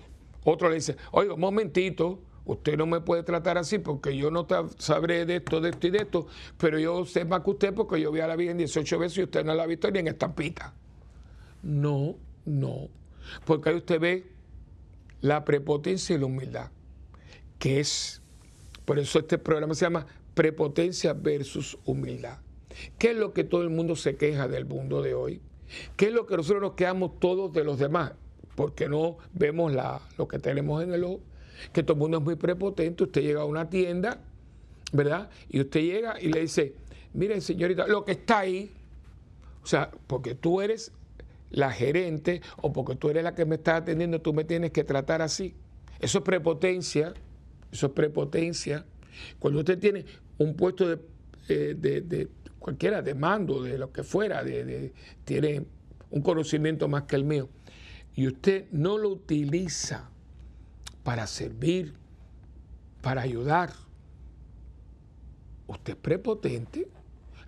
[0.43, 4.47] otro le dice, oiga, un momentito, usted no me puede tratar así porque yo no
[4.77, 7.99] sabré de esto, de esto y de esto, pero yo sé más que usted porque
[7.99, 10.07] yo vi a la Virgen 18 veces y usted no la ha visto ni en
[10.07, 10.73] estampita.
[11.61, 12.89] No, no,
[13.45, 14.27] porque ahí usted ve
[15.21, 16.71] la prepotencia y la humildad,
[17.59, 18.21] que es,
[18.85, 22.39] por eso este programa se llama Prepotencia versus Humildad.
[22.97, 25.41] ¿Qué es lo que todo el mundo se queja del mundo de hoy?
[25.95, 28.13] ¿Qué es lo que nosotros nos quedamos todos de los demás?
[28.55, 31.21] Porque no vemos la, lo que tenemos en el ojo.
[31.71, 33.03] Que todo el mundo es muy prepotente.
[33.03, 34.19] Usted llega a una tienda,
[34.91, 35.29] ¿verdad?
[35.49, 36.75] Y usted llega y le dice,
[37.13, 38.71] mire señorita, lo que está ahí,
[39.63, 40.91] o sea, porque tú eres
[41.51, 44.83] la gerente o porque tú eres la que me está atendiendo, tú me tienes que
[44.83, 45.53] tratar así.
[45.99, 47.13] Eso es prepotencia,
[47.71, 48.85] eso es prepotencia.
[49.39, 50.05] Cuando usted tiene
[50.37, 50.99] un puesto de,
[51.47, 52.27] eh,
[52.63, 54.93] cualquiera, de mando, de lo que fuera, de,
[55.25, 55.65] tiene
[56.09, 57.49] un conocimiento más que el mío,
[58.15, 60.09] y usted no lo utiliza
[61.03, 61.93] para servir,
[63.01, 63.73] para ayudar,
[65.67, 66.87] usted es prepotente.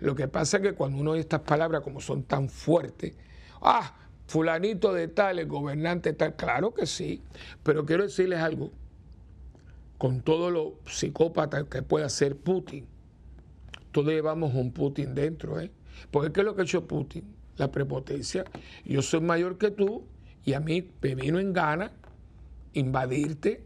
[0.00, 3.14] Lo que pasa es que cuando uno oye estas palabras, como son tan fuertes,
[3.60, 3.94] Ah,
[4.26, 7.22] fulanito de tal, el gobernante tal, claro que sí,
[7.62, 8.70] pero quiero decirles algo,
[9.98, 12.86] con todo lo psicópata que puede hacer Putin,
[13.96, 15.70] todos llevamos un Putin dentro, ¿eh?
[16.10, 17.34] Porque ¿qué es lo que ha hecho Putin?
[17.56, 18.44] La prepotencia.
[18.84, 20.04] Yo soy mayor que tú
[20.44, 21.92] y a mí me vino en gana
[22.74, 23.64] invadirte.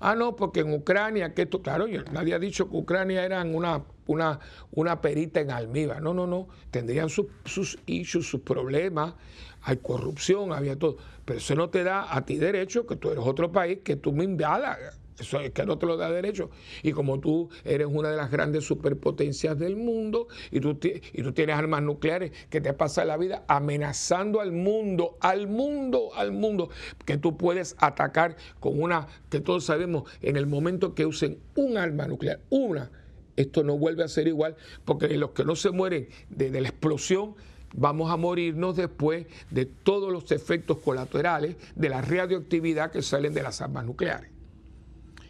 [0.00, 3.84] Ah, no, porque en Ucrania, que esto, claro, nadie ha dicho que Ucrania era una
[4.08, 4.40] una,
[4.72, 6.02] una perita en almíbar.
[6.02, 6.48] No, no, no.
[6.72, 9.14] Tendrían sus, sus issues, sus problemas.
[9.62, 10.96] Hay corrupción, había todo.
[11.24, 14.12] Pero eso no te da a ti derecho, que tú eres otro país, que tú
[14.12, 14.98] me invadas.
[15.18, 16.50] Eso es que no te lo da derecho.
[16.82, 21.32] Y como tú eres una de las grandes superpotencias del mundo y tú, y tú
[21.32, 26.70] tienes armas nucleares que te pasa la vida amenazando al mundo, al mundo, al mundo,
[27.04, 31.76] que tú puedes atacar con una, que todos sabemos, en el momento que usen un
[31.76, 32.90] arma nuclear, una,
[33.36, 37.34] esto no vuelve a ser igual, porque los que no se mueren de, la explosión,
[37.74, 43.42] vamos a morirnos después de todos los efectos colaterales de la radioactividad que salen de
[43.42, 44.37] las armas nucleares.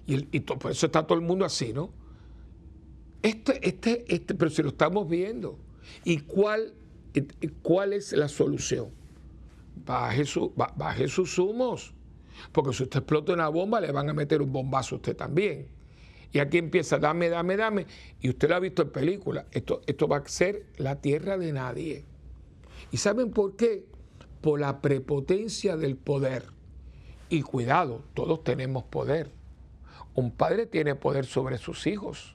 [0.09, 1.91] Y, por eso está todo el mundo así, ¿no?
[3.21, 5.59] Este, este, este, pero si lo estamos viendo.
[6.03, 6.73] ¿Y cuál,
[7.63, 8.89] cuál es la solución?
[9.85, 11.93] Baje, su, baje sus humos.
[12.53, 15.67] Porque si usted explota una bomba, le van a meter un bombazo a usted también.
[16.33, 17.87] Y aquí empieza, dame, dame, dame.
[18.23, 19.45] Y usted lo ha visto en película.
[19.51, 22.07] Esto, esto va a ser la tierra de nadie.
[22.91, 23.85] ¿Y saben por qué?
[24.41, 26.45] Por la prepotencia del poder.
[27.29, 29.38] Y cuidado, todos tenemos poder.
[30.19, 32.35] Un padre tiene poder sobre sus hijos.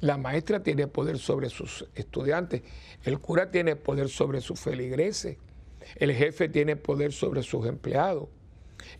[0.00, 2.62] La maestra tiene poder sobre sus estudiantes.
[3.04, 5.36] El cura tiene poder sobre sus feligreses.
[5.96, 8.30] El jefe tiene poder sobre sus empleados.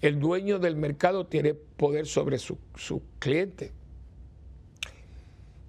[0.03, 3.73] El dueño del mercado tiene poder sobre sus su clientes.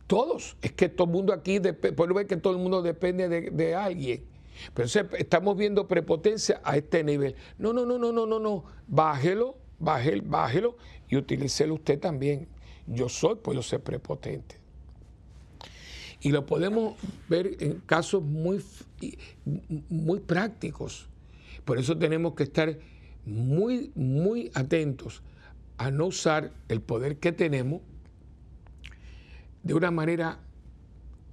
[0.05, 0.57] Todos.
[0.61, 4.25] Es que todo el mundo aquí, por ver que todo el mundo depende de, alguien.
[4.73, 7.37] Pero estamos viendo prepotencia a este nivel.
[7.57, 8.65] No, no, no, no, no, no, no.
[8.87, 10.77] Bájelo, bájelo, bájelo
[11.09, 12.47] y utilícelo usted también.
[12.87, 14.57] Yo soy, puedo ser prepotente.
[16.21, 16.95] Y lo podemos
[17.27, 18.63] ver en casos muy,
[19.89, 21.07] muy prácticos.
[21.65, 22.77] Por eso tenemos que estar
[23.25, 25.21] muy, muy atentos
[25.77, 27.81] a no usar el poder que tenemos
[29.63, 30.39] de una manera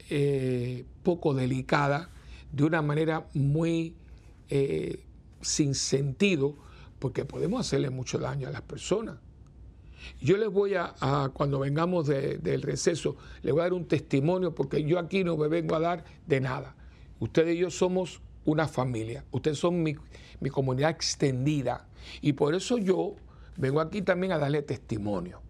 [0.09, 2.11] eh, poco delicada,
[2.53, 3.95] de una manera muy
[4.49, 5.05] eh,
[5.41, 6.57] sin sentido,
[7.01, 9.17] porque podemos hacerle mucho daño a las personas.
[10.21, 10.95] Yo les voy a,
[11.33, 15.49] cuando vengamos del receso, les voy a dar un testimonio, porque yo aquí no me
[15.49, 16.77] vengo a dar de nada.
[17.19, 19.25] Ustedes y yo somos una familia.
[19.31, 19.95] Ustedes son mi,
[20.51, 21.89] comunidad extendida.
[22.21, 23.17] Y por eso yo
[23.57, 25.43] vengo aquí también a darle testimonio.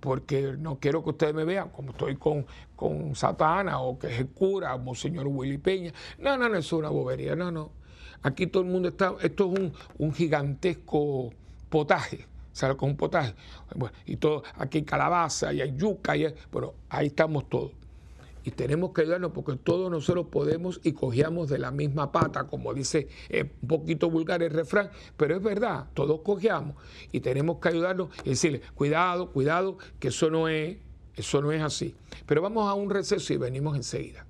[0.00, 4.20] Porque no quiero que ustedes me vean como estoy con, con Satana o que es
[4.20, 5.92] el cura, como señor Willy Peña.
[6.18, 7.36] No, no, no, eso es una bobería.
[7.36, 7.79] No, no.
[8.22, 9.14] Aquí todo el mundo está.
[9.22, 11.32] Esto es un, gigantesco
[11.68, 12.26] potaje.
[12.52, 12.76] ¿Sabes?
[12.76, 13.34] Con un potaje.
[14.06, 16.16] y todo, aquí hay calabaza y hay yuca.
[16.16, 17.72] Y bueno, ahí estamos todos
[18.44, 22.72] y tenemos que ayudarnos porque todos nosotros podemos y cogíamos de la misma pata, como
[22.74, 26.76] dice eh, un poquito vulgar el refrán, pero es verdad, todos cogíamos
[27.12, 30.78] y tenemos que ayudarnos y decirle, cuidado, cuidado, que eso no es,
[31.16, 31.94] eso no es así.
[32.26, 34.26] Pero vamos a un receso y venimos enseguida.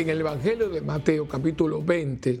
[0.00, 2.40] En el Evangelio de Mateo capítulo 20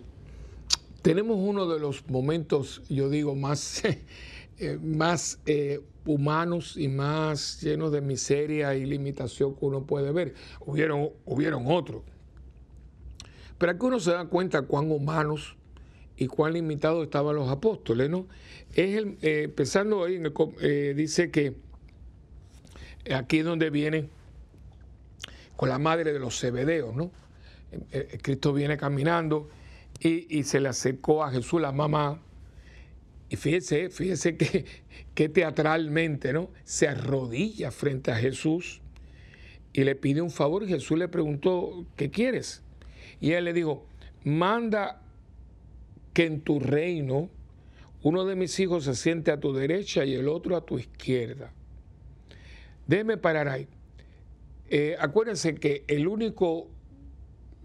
[1.02, 3.82] tenemos uno de los momentos, yo digo, más,
[4.58, 10.34] eh, más eh, humanos y más llenos de miseria y limitación que uno puede ver.
[10.60, 12.02] Hubieron, hubieron otros.
[13.58, 15.56] Pero aquí uno se da cuenta cuán humanos
[16.16, 18.28] y cuán limitados estaban los apóstoles, ¿no?
[18.72, 20.22] Es el, eh, pensando ahí,
[20.94, 21.56] dice que
[23.12, 24.08] aquí es donde viene
[25.56, 27.10] con la madre de los Zebedeos, ¿no?
[27.72, 29.48] Eh, eh, Cristo viene caminando
[30.00, 32.22] y, se le acercó a Jesús la mamá.
[33.28, 36.50] Y fíjese, fíjese que, teatralmente, ¿no?
[36.64, 38.80] Se arrodilla frente a Jesús
[39.72, 40.66] y le pide un favor.
[40.66, 42.62] Jesús le preguntó, ¿qué quieres?
[43.20, 43.86] Y él le dijo,
[44.24, 45.02] manda
[46.14, 47.28] que en tu reino
[48.02, 51.52] uno de mis hijos se siente a tu derecha y el otro a tu izquierda.
[52.86, 53.68] Déjeme parar ahí.
[54.70, 56.68] Eh, acuérdense que el único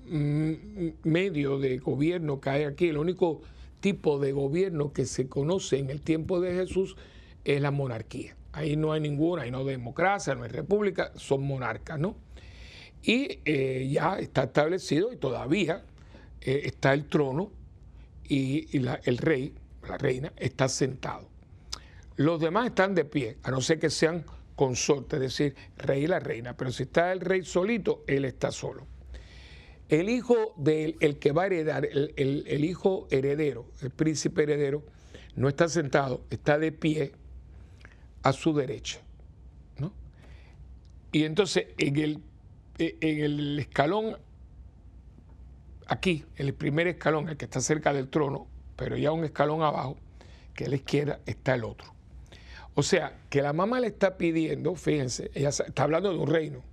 [0.06, 3.42] medio de gobierno que hay aquí, el único
[3.80, 6.96] tipo de gobierno que se conoce en el tiempo de Jesús
[7.44, 8.36] es la monarquía.
[8.54, 12.16] Ahí no hay ninguna, ahí no hay democracia, no hay república, son monarcas, ¿no?
[13.02, 15.84] Y eh, ya está establecido y todavía
[16.40, 17.52] eh, está el trono
[18.24, 19.54] y, el rey,
[19.88, 21.28] la reina, está sentado.
[22.16, 24.24] Los demás están de pie, a no ser que sean
[24.56, 26.56] consortes, es decir, rey y la reina.
[26.56, 28.88] Pero si está el rey solito, él está solo.
[29.90, 34.84] El hijo del el que va a heredar, el, hijo heredero, el príncipe heredero,
[35.36, 37.12] no está sentado, está de pie
[38.24, 39.02] a su derecha.
[39.78, 39.94] ¿no?
[41.12, 42.22] Y entonces en el,
[42.78, 44.18] el escalón,
[45.88, 49.98] aquí, el primer escalón, el que está cerca del trono, pero ya un escalón abajo,
[50.54, 51.94] que a la izquierda está el otro.
[52.76, 56.64] O sea, que la mamá le está pidiendo, fíjense, ella está hablando de un reino,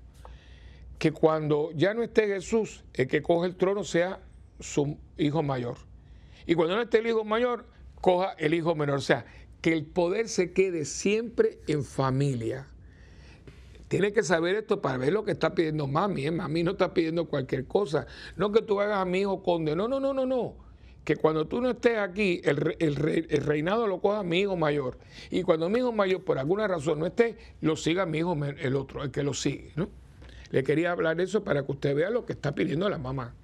[1.01, 4.21] que cuando ya no esté Jesús, el que coge el trono sea
[4.61, 5.79] su hijo mayor.
[6.45, 7.65] Y cuando no esté el hijo mayor,
[8.03, 8.99] coja el hijo menor.
[8.99, 9.25] O sea,
[9.63, 12.69] que el poder se quede siempre en familia.
[13.89, 16.27] Tiene que saber esto para ver lo que está pidiendo mami.
[16.27, 16.31] ¿eh?
[16.31, 18.07] Mami no está pidiendo cualquier cosa.
[18.37, 19.75] No que tú hagas a mi hijo conde.
[19.75, 20.55] No, no, no, no, no.
[21.05, 22.95] Que cuando tú no estés aquí, el, el,
[23.47, 24.99] reinado lo coja mi hijo mayor.
[25.31, 28.77] Y cuando mi hijo mayor, por alguna razón, no esté, lo siga mi hijo el
[28.77, 29.73] otro, el que lo sigue.
[29.77, 29.89] ¿no?
[30.51, 33.35] Le quería hablar eso para que usted vea lo que está pidiendo la mamá.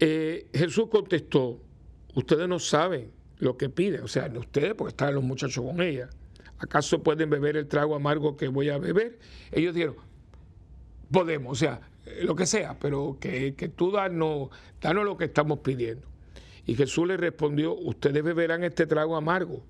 [0.00, 1.60] Eh, Jesús contestó,
[2.14, 6.08] ustedes no saben lo que piden, o sea, ustedes porque están los muchachos con ella.
[6.58, 9.18] ¿Acaso pueden beber el trago amargo que voy a beber?
[9.52, 9.96] Ellos dijeron,
[11.10, 11.80] podemos, o sea,
[12.22, 14.48] lo que sea, pero que, tú danos,
[14.80, 16.06] danos lo que estamos pidiendo.
[16.66, 19.62] Y Jesús le respondió, ustedes beberán este trago amargo,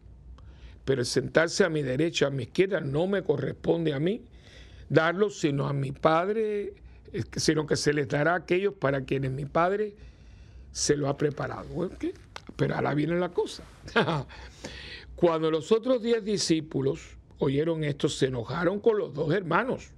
[0.85, 4.22] pero sentarse a mi derecha, a mi izquierda, no me corresponde a mí
[4.89, 6.74] darlo, sino a mi Padre,
[7.37, 9.95] sino que se les dará a aquellos para quienes mi Padre
[10.72, 11.91] se lo ha preparado.
[12.57, 13.62] Pero ahora viene la cosa.
[15.16, 19.91] Cuando los otros diez discípulos oyeron esto, se enojaron con los dos hermanos.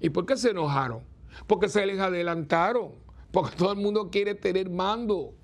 [0.00, 1.02] ¿Y por qué se enojaron?
[1.46, 2.92] Porque se les adelantaron.
[3.32, 5.34] Porque todo el mundo quiere tener mando.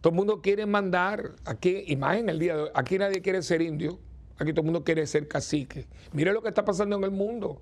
[0.00, 1.32] Todo el mundo quiere mandar.
[1.44, 3.98] Aquí, imagen el día de hoy, aquí nadie quiere ser indio.
[4.38, 5.86] Aquí todo el mundo quiere ser cacique.
[6.12, 7.60] Mire lo que está pasando en el mundo.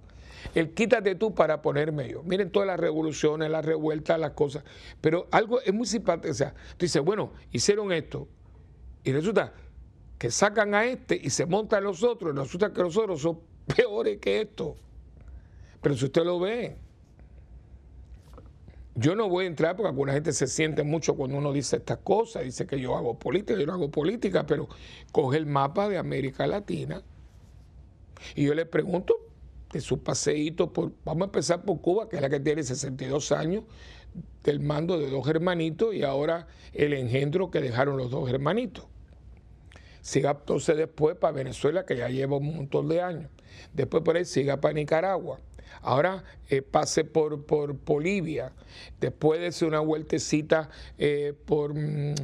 [0.54, 2.22] El quítate tú para ponerme yo.
[2.22, 4.64] Miren todas las revoluciones, las revueltas, las cosas.
[5.00, 6.30] Pero algo es muy simpático.
[6.30, 8.28] O sea, tú dices, bueno, hicieron esto.
[9.02, 9.52] Y resulta
[10.18, 12.34] que sacan a este y se montan los otros.
[12.34, 13.40] Y resulta que los otros son
[13.76, 14.76] peores que esto.
[15.80, 16.76] Pero si usted lo ve,
[18.97, 21.99] yo no voy a entrar porque alguna gente se siente mucho cuando uno dice estas
[21.99, 24.68] cosas, dice que yo hago política, yo no hago política, pero
[25.12, 27.03] coge el mapa de América Latina
[28.34, 29.16] y yo le pregunto
[29.70, 33.32] de su paseíto por, vamos a empezar por Cuba, que es la que tiene 62
[33.32, 33.64] años
[34.42, 38.86] del mando de dos hermanitos y ahora el engendro que dejaron los dos hermanitos.
[40.01, 43.28] Siga entonces después para Venezuela, que ya lleva un montón de años.
[43.74, 45.40] Después por ahí siga para Nicaragua.
[45.87, 48.53] Ahora eh, pase por, por Bolivia.
[48.99, 50.68] Después de hacer una vueltecita
[50.99, 52.14] eh, por, mm,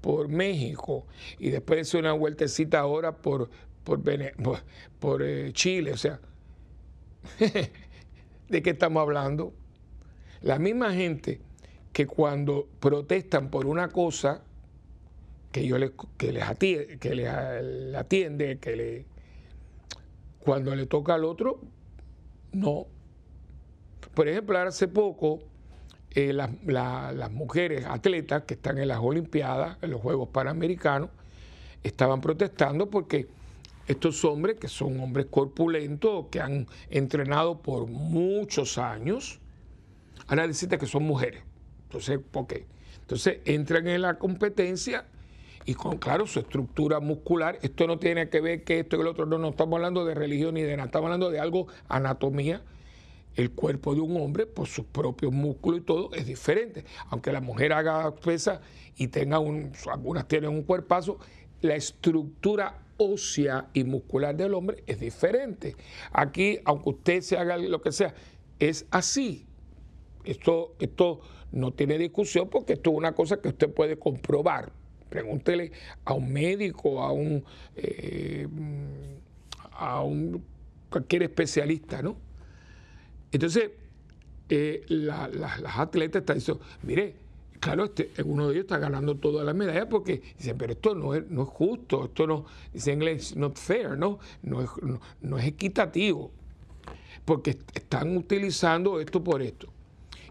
[0.00, 1.08] por México.
[1.40, 3.50] Y después de hacer una vueltecita ahora por,
[3.82, 5.92] por, eh, Chile.
[5.92, 6.20] O sea,
[8.48, 9.52] ¿de qué estamos hablando?
[10.42, 11.40] La misma gente
[11.92, 14.44] que cuando protestan por una cosa
[15.50, 15.90] que yo les
[16.44, 19.06] atiende, que les atiende, que le
[20.38, 21.60] cuando le toca al otro,
[22.52, 22.86] no.
[24.14, 25.40] Por ejemplo, hace poco
[26.12, 31.10] eh, las mujeres atletas que están en las Olimpiadas, en los Juegos Panamericanos,
[31.82, 33.28] estaban protestando porque
[33.86, 39.40] estos hombres, que son hombres corpulentos, que han entrenado por muchos años,
[40.28, 41.42] ahora decirte que son mujeres.
[41.84, 42.66] Entonces, ¿por qué?
[43.00, 45.06] Entonces entran en la competencia
[45.64, 49.08] y con, claro, su estructura muscular, esto no tiene que ver que esto y el
[49.08, 52.62] otro, no, no estamos hablando de religión ni de nada, estamos hablando de algo, anatomía.
[53.36, 56.84] El cuerpo de un hombre, por sus propios músculos y todo, es diferente.
[57.08, 58.60] Aunque la mujer haga pesa
[58.96, 61.18] y tenga un, algunas tienen un cuerpazo,
[61.60, 65.76] la estructura ósea y muscular del hombre es diferente.
[66.12, 68.14] Aquí, aunque usted se haga lo que sea,
[68.58, 69.46] es así.
[70.24, 71.20] Esto, esto
[71.52, 74.72] no tiene discusión porque esto es una cosa que usted puede comprobar.
[75.08, 75.72] Pregúntele
[76.04, 77.42] a un médico, a un,
[77.74, 78.46] eh,
[79.72, 80.44] a un
[80.90, 82.16] cualquier especialista, ¿no?
[83.32, 83.70] Entonces,
[84.48, 87.14] eh, las atletas están diciendo, mire,
[87.60, 91.14] claro, este, uno de ellos está ganando todas las medallas porque dicen, pero esto no
[91.14, 94.18] es, no es justo, esto no, dice en inglés, not fair, ¿no?
[94.42, 94.70] No es,
[95.20, 96.32] no es equitativo,
[97.24, 99.68] porque están utilizando esto por esto.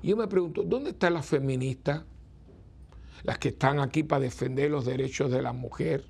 [0.01, 2.05] Y yo me pregunto, ¿dónde está la feminista?
[3.23, 6.05] Las que están aquí para defender los derechos de la mujer.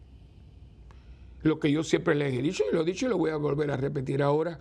[1.41, 3.37] Lo que yo siempre les he dicho, y lo he dicho y lo voy a
[3.37, 4.59] volver a repetir ahora,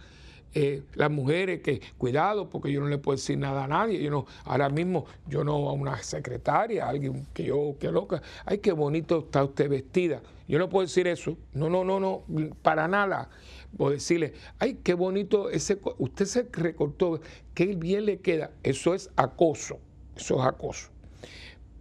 [0.55, 4.03] eh, las mujeres que cuidado porque yo no le puedo decir nada a nadie.
[4.03, 8.23] Yo no ahora mismo yo no a una secretaria a alguien que yo que loca.
[8.45, 10.23] Ay qué bonito está usted vestida.
[10.47, 11.37] Yo no puedo decir eso.
[11.53, 12.25] No no no no
[12.63, 13.29] para nada.
[13.77, 17.21] O decirle, ay, qué bonito ese, usted se recortó,
[17.55, 18.51] qué bien le queda.
[18.63, 19.79] Eso es acoso,
[20.17, 20.89] eso es acoso.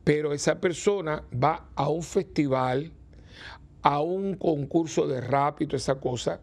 [0.04, 2.92] Pero esa persona va a un festival,
[3.82, 6.42] a un concurso de rap y toda esa cosa,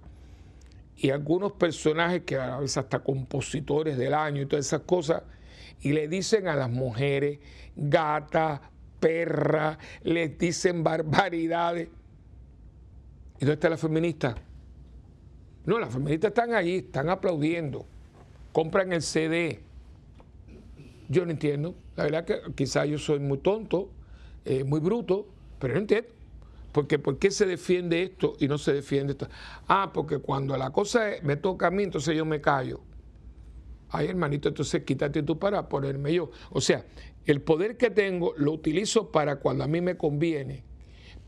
[0.96, 5.22] y algunos personajes que a veces hasta compositores del año y todas esas cosas,
[5.80, 7.40] y le dicen a las mujeres,
[7.76, 8.70] gata,
[9.00, 11.88] perra, les dicen barbaridades.
[13.36, 14.34] ¿Y dónde está la feminista?
[15.66, 17.86] No, las feministas están allí, están aplaudiendo.
[18.52, 19.60] compran el CD.
[21.08, 21.74] Yo no entiendo.
[21.96, 23.90] La verdad que quizás yo soy muy tonto,
[24.44, 25.26] eh, muy bruto,
[25.58, 26.08] pero no entiendo.
[26.74, 29.28] Porque ¿por qué se defiende esto y no se defiende esto?
[29.68, 32.80] Ah, porque cuando la cosa me toca a mí, entonces yo me callo.
[33.90, 36.32] Ay, hermanito, entonces quítate tú para ponerme yo.
[36.50, 36.84] O sea,
[37.26, 40.64] el poder que tengo lo utilizo para cuando a mí me conviene,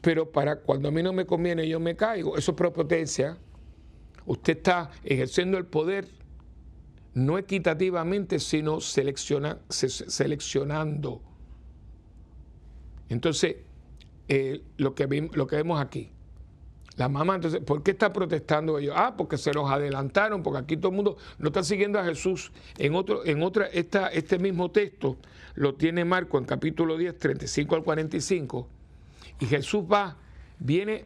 [0.00, 2.36] pero para cuando a mí no me conviene yo me caigo.
[2.36, 3.38] Eso es prepotencia.
[4.24, 6.08] Usted está ejerciendo el poder
[7.14, 11.22] no equitativamente, sino selecciona, seleccionando.
[13.08, 13.58] Entonces,
[14.28, 16.10] eh, lo, que lo que vemos aquí,
[16.96, 18.94] la mamá, entonces, ¿por qué está protestando ellos?
[18.96, 22.52] Ah, porque se los adelantaron, porque aquí todo el mundo no está siguiendo a Jesús.
[22.78, 25.18] En otro, en otra, esta, este mismo texto
[25.54, 28.66] lo tiene Marco en capítulo 10, 35 al 45.
[29.40, 30.16] Y Jesús va,
[30.58, 31.04] viene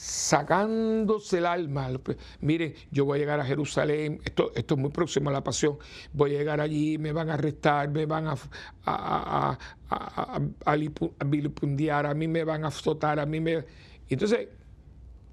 [0.00, 1.90] sacándose el alma.
[2.40, 5.76] Mire, yo voy a llegar a Jerusalén, esto, es muy próximo a la pasión,
[6.14, 8.34] voy a llegar allí, me van a arrestar, me van a,
[8.86, 9.58] a,
[9.90, 13.62] a, a, a mí me van a azotar, a mí me...
[14.08, 14.48] Entonces,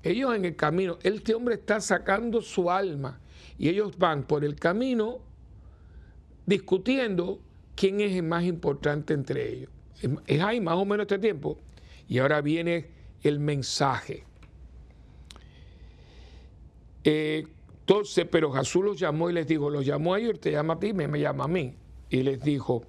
[0.04, 3.22] ellos en el camino, este hombre está sacando su alma
[3.58, 5.20] y ellos van por el camino
[6.46, 7.40] discutiendo
[7.76, 9.72] quién es el más importante entre ellos.
[10.26, 11.58] Es ahí más o menos este tiempo.
[12.10, 12.90] Y ahora viene
[13.24, 14.27] el mensaje.
[17.10, 17.48] Eh,
[17.80, 20.80] entonces, pero Jesús los llamó y les dijo, los llamó a ellos, te llama a
[20.80, 21.74] ti, me, llama a mí.
[22.10, 22.84] Y les dijo,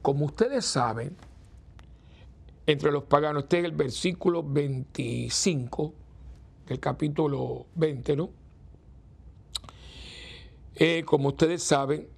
[0.00, 1.14] como ustedes saben,
[2.66, 5.92] entre los paganos, este es el versículo 25
[6.66, 8.30] del capítulo 20, ¿no?
[10.76, 12.08] Eh, como ustedes saben,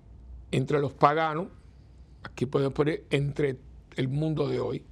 [0.52, 1.48] entre los paganos,
[2.22, 3.58] aquí podemos poner entre
[3.96, 4.84] el mundo de hoy,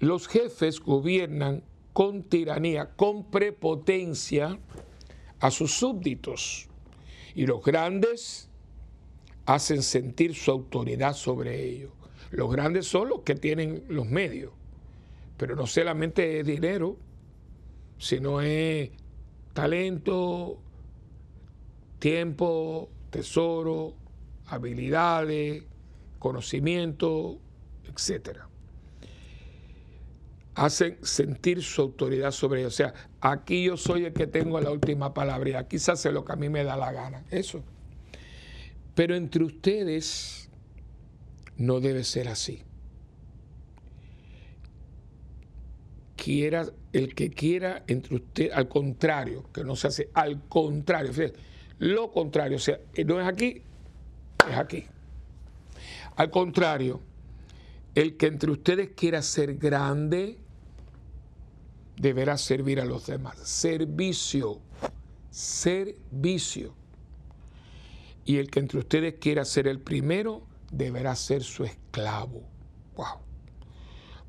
[0.00, 1.62] los jefes gobiernan
[1.92, 4.58] con tiranía, con prepotencia,
[5.40, 6.68] a sus súbditos
[7.34, 8.48] y los grandes
[9.46, 11.92] hacen sentir su autoridad sobre ellos.
[12.30, 14.52] Los grandes son los que tienen los medios,
[15.36, 16.96] pero no solamente es dinero,
[17.98, 18.90] sino es
[19.54, 20.58] talento,
[21.98, 23.94] tiempo, tesoro,
[24.46, 25.64] habilidades,
[26.18, 27.38] conocimiento,
[27.84, 28.48] etcétera
[30.58, 32.74] hacen sentir su autoridad sobre ellos.
[32.74, 36.12] O sea, aquí yo soy el que tengo la última palabra y aquí se hace
[36.12, 37.24] lo que a mí me da la gana.
[37.30, 37.62] Eso.
[38.94, 40.50] Pero entre ustedes
[41.56, 42.62] no debe ser así.
[46.16, 51.12] Quiera, el que quiera entre ustedes, al contrario, que no se hace, al contrario,
[51.78, 53.62] lo contrario, o sea, no es aquí,
[54.50, 54.86] es aquí.
[56.16, 57.00] Al contrario,
[57.94, 60.38] el que entre ustedes quiera ser grande,
[61.98, 63.38] deberá servir a los demás.
[63.38, 64.60] Servicio,
[65.30, 66.74] servicio.
[68.24, 72.42] Y el que entre ustedes quiera ser el primero, deberá ser su esclavo.
[72.96, 73.20] Wow.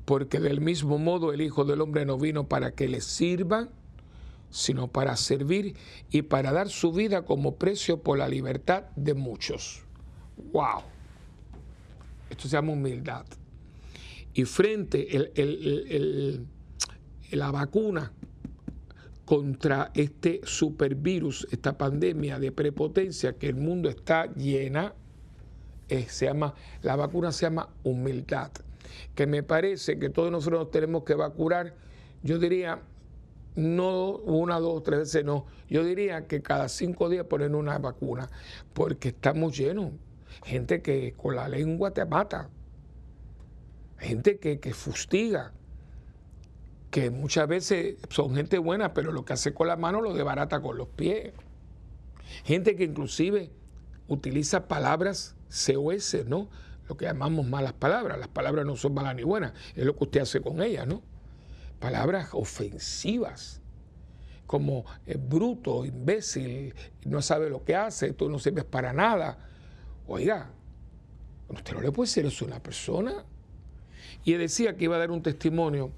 [0.04, 3.70] Porque del mismo modo el Hijo del Hombre no vino para que le sirvan,
[4.48, 5.76] sino para servir
[6.10, 9.84] y para dar su vida como precio por la libertad de muchos.
[10.52, 10.82] Wow.
[12.30, 13.26] Esto se llama humildad.
[14.32, 16.46] Y frente el, el
[17.32, 18.12] la vacuna
[19.30, 24.92] contra este supervirus, esta pandemia de prepotencia que el mundo está llena,
[25.88, 28.50] eh, se llama, la vacuna se llama humildad,
[29.14, 31.74] que me parece que todos nosotros tenemos que vacunar,
[32.24, 32.80] yo diría,
[33.54, 38.28] no una, dos, tres veces, no, yo diría que cada cinco días ponen una vacuna,
[38.72, 39.92] porque estamos llenos,
[40.44, 42.50] gente que con la lengua te mata,
[43.96, 45.52] gente que, que fustiga,
[46.90, 50.60] que muchas veces son gente buena, pero lo que hace con la mano lo debarata
[50.60, 51.32] con los pies.
[52.44, 53.50] Gente que inclusive
[54.08, 56.48] utiliza palabras COS, ¿no?
[56.88, 58.18] Lo que llamamos malas palabras.
[58.18, 61.02] Las palabras no son malas ni buenas, es lo que usted hace con ellas, ¿no?
[61.78, 63.62] Palabras ofensivas,
[64.46, 66.74] como eh, bruto, imbécil,
[67.04, 69.38] no sabe lo que hace, tú no sirves para nada.
[70.08, 70.50] Oiga,
[71.48, 73.24] usted no le puede decir eso a una persona.
[74.24, 75.92] Y decía que iba a dar un testimonio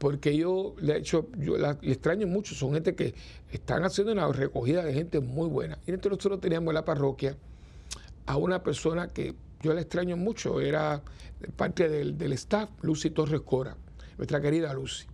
[0.00, 3.14] porque yo le he hecho, yo le extraño mucho, son gente que
[3.52, 5.78] están haciendo una recogida de gente muy buena.
[5.86, 7.36] Y entonces nosotros teníamos en la parroquia
[8.24, 11.02] a una persona que yo le extraño mucho, era
[11.54, 13.76] parte del, staff, Lucy Torres Cora,
[14.16, 15.04] nuestra querida Lucy,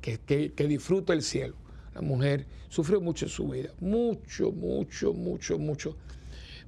[0.00, 1.54] que, que disfruta el cielo.
[1.94, 5.96] La mujer sufrió mucho en su vida, mucho, mucho, mucho, mucho.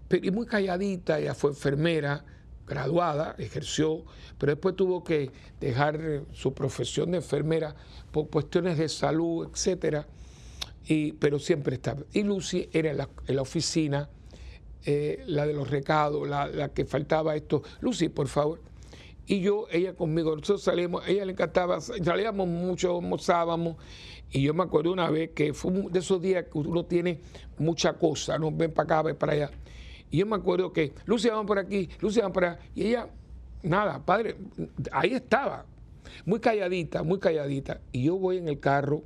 [0.06, 2.24] Pero, y muy calladita, ella fue enfermera,
[2.66, 4.04] graduada, ejerció,
[4.38, 7.74] pero después tuvo que dejar su profesión de enfermera
[8.10, 10.06] por cuestiones de salud, etcétera.
[10.88, 12.02] Y, pero siempre estaba.
[12.12, 12.98] Y Lucy era en
[13.36, 14.08] la, oficina
[14.84, 17.62] eh, la de los recados, la, la, que faltaba esto.
[17.80, 18.60] Lucy, por favor.
[19.28, 23.76] Y yo, ella conmigo, nosotros salimos, ella le encantaba, salíamos mucho, almorzábamos.
[24.30, 27.20] Y yo me acuerdo una vez que fue de esos días que uno tiene
[27.58, 29.50] mucha cosa, no ven para acá, ven para allá.
[30.10, 32.58] Y yo me acuerdo que, Lucy, vamos por aquí, Lucy, vamos por allá.
[32.74, 33.08] Y ella,
[33.62, 34.36] nada, padre,
[34.92, 35.66] ahí estaba,
[36.24, 37.80] muy calladita, muy calladita.
[37.92, 39.02] Y yo voy en el carro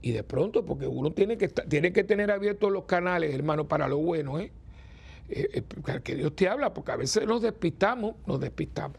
[0.00, 3.88] y de pronto, porque uno tiene que, tiene que tener abiertos los canales, hermano, para
[3.88, 4.50] lo bueno, ¿eh?
[5.28, 6.00] Eh, ¿eh?
[6.02, 8.98] que Dios te habla, porque a veces nos despistamos, nos despistamos.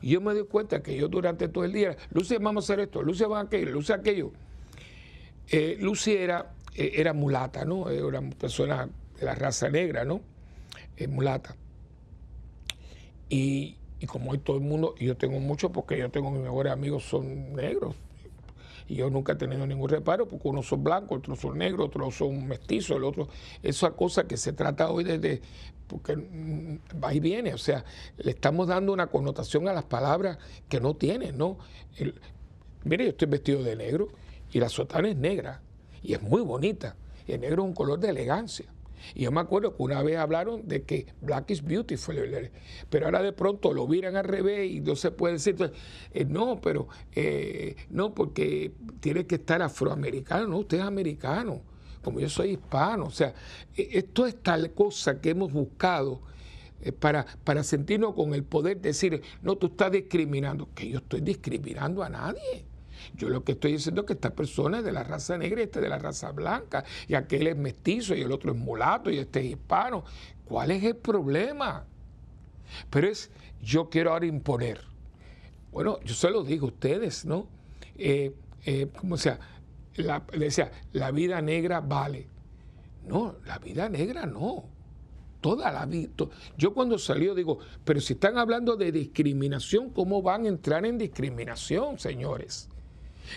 [0.00, 2.80] Y yo me doy cuenta que yo durante todo el día, Lucy, vamos a hacer
[2.80, 4.32] esto, Lucy, vamos a aquello, Lucy, aquello.
[5.50, 7.88] Eh, Lucy era, eh, era mulata, ¿no?
[7.90, 10.20] Era una persona de la raza negra, ¿no?
[11.06, 11.54] Mulata.
[13.28, 16.42] Y, y como hoy todo el mundo, y yo tengo mucho porque yo tengo mis
[16.42, 17.94] mejores amigos son negros.
[18.88, 22.14] Y yo nunca he tenido ningún reparo porque unos son blancos, otros son negros, otros
[22.14, 23.28] son mestizos, el otro.
[23.62, 25.42] Esa cosa que se trata hoy desde.
[25.86, 27.84] Porque mm, va y viene, o sea,
[28.16, 30.38] le estamos dando una connotación a las palabras
[30.68, 31.58] que no tienen, ¿no?
[32.84, 34.08] mire, yo estoy vestido de negro
[34.52, 35.60] y la sotana es negra
[36.02, 36.96] y es muy bonita.
[37.26, 38.66] Y el negro es un color de elegancia.
[39.14, 42.16] Y yo me acuerdo que una vez hablaron de que black is beautiful,
[42.90, 45.56] pero ahora de pronto lo miran al revés y no se puede decir,
[46.12, 51.62] eh, no, pero eh, no, porque tiene que estar afroamericano, no, usted es americano,
[52.02, 53.06] como yo soy hispano.
[53.06, 53.34] O sea,
[53.76, 56.20] e, esto es tal cosa que hemos buscado
[56.80, 60.98] eh, para, para sentirnos con el poder de decir, no, tú estás discriminando, que yo
[60.98, 62.67] estoy discriminando a nadie.
[63.14, 65.64] Yo lo que estoy diciendo es que esta persona es de la raza negra y
[65.64, 69.18] este de la raza blanca, y aquel es mestizo y el otro es mulato y
[69.18, 70.04] este es hispano.
[70.44, 71.84] ¿Cuál es el problema?
[72.90, 73.30] Pero es,
[73.62, 74.80] yo quiero ahora imponer.
[75.72, 77.46] Bueno, yo se lo digo a ustedes, ¿no?
[77.96, 78.32] Eh,
[78.64, 79.38] eh, como sea,
[79.96, 82.26] la, decía, la vida negra vale.
[83.06, 84.64] No, la vida negra no.
[85.40, 86.10] Toda la vida.
[86.56, 90.98] Yo cuando salió digo, pero si están hablando de discriminación, ¿cómo van a entrar en
[90.98, 92.68] discriminación, señores?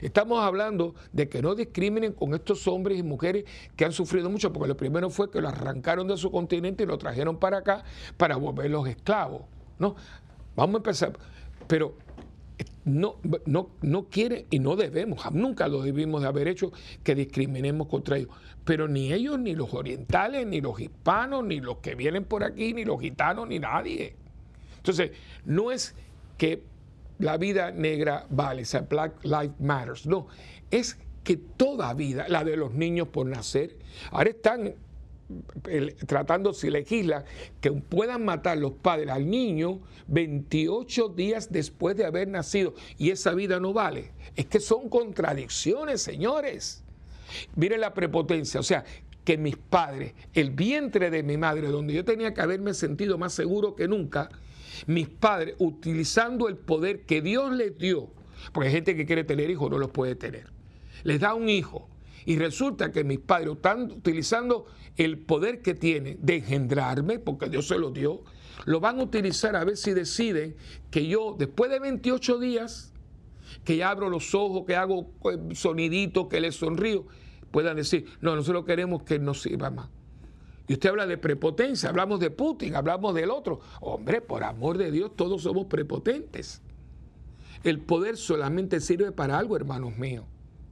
[0.02, 4.52] Estamos hablando de que no discriminen con estos hombres y mujeres que han sufrido mucho,
[4.52, 7.84] porque lo primero fue que lo arrancaron de su continente y lo trajeron para acá
[8.18, 9.44] para volverlos esclavos.
[9.80, 9.96] ¿no?
[10.56, 11.14] Vamos a empezar.
[11.68, 11.96] Pero
[12.86, 16.72] no, no, no quieren y no debemos, nunca lo debimos de haber hecho
[17.04, 18.30] que discriminemos contra ellos.
[18.64, 22.74] Pero ni ellos, ni los orientales, ni los hispanos, ni los que vienen por aquí,
[22.74, 24.16] ni los gitanos, ni nadie.
[24.78, 25.12] Entonces,
[25.46, 25.96] no es
[26.38, 26.64] que
[27.22, 30.06] la vida negra vale, o sea, Black Lives Matters.
[30.06, 30.28] No,
[30.70, 33.78] es que toda vida, la de los niños por nacer,
[34.12, 34.76] ahora están
[36.08, 37.24] tratando, si legisla,
[37.62, 43.34] que puedan matar los padres al niño 28 días después de haber nacido y esa
[43.34, 44.12] vida no vale.
[44.36, 46.84] Es que son contradicciones, señores.
[47.56, 48.84] Miren la prepotencia, o sea,
[49.24, 53.34] que mis padres, el vientre de mi madre, donde yo tenía que haberme sentido más
[53.34, 54.30] seguro que nunca,
[54.88, 58.10] mis padres, utilizando el poder que Dios les dio,
[58.54, 60.48] porque hay gente que quiere tener hijos, no los puede tener,
[61.04, 61.88] les da un hijo.
[62.24, 67.68] Y resulta que mis padres están utilizando el poder que tienen de engendrarme, porque Dios
[67.68, 68.24] se lo dio,
[68.66, 70.56] lo van a utilizar a ver si deciden
[70.92, 72.94] que yo, después de 28 días,
[73.64, 77.06] que abro los ojos, que hago eh, sonidito, que les sonrío,
[77.52, 79.90] puedan decir, no, nosotros queremos que nos sirva más.
[80.72, 83.60] Y usted habla de prepotencia, hablamos de Putin, hablamos del otro.
[83.82, 86.62] Hombre, por amor de Dios, todos somos prepotentes.
[87.66, 90.24] El poder solamente sirve para algo, hermanos míos,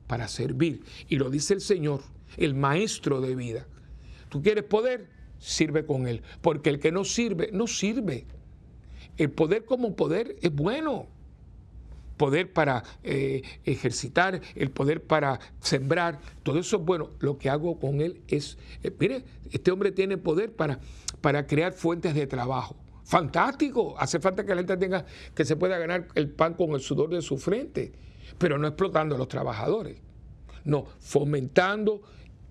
[0.08, 0.86] para servir.
[1.10, 2.00] Y lo dice el Señor,
[2.38, 3.68] el maestro de vida.
[4.30, 5.10] ¿Tú quieres poder?
[5.38, 6.22] Sirve con él.
[6.39, 8.26] Porque el que no sirve, no sirve.
[9.18, 11.08] El poder como poder es bueno
[12.20, 17.12] poder para eh, ejercitar, el poder para sembrar, todo eso es bueno.
[17.20, 20.80] Lo que hago con él es, eh, mire, este hombre tiene poder para,
[21.22, 22.76] para crear fuentes de trabajo.
[23.06, 26.82] Fantástico, hace falta que la gente tenga, que se pueda ganar el pan con el
[26.82, 27.94] sudor de su frente,
[28.38, 29.98] pero no explotando a los trabajadores,
[30.66, 32.02] no, fomentando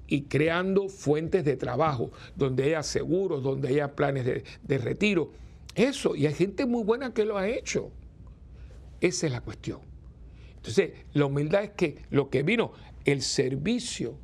[0.06, 5.30] y creando fuentes de trabajo, donde haya seguros, donde haya planes de, de retiro.
[5.74, 7.92] Eso, y hay gente muy buena que lo ha hecho.
[9.00, 9.80] Esa es la cuestión.
[10.56, 12.72] Entonces, la humildad es que lo que vino,
[13.04, 14.18] el servicio,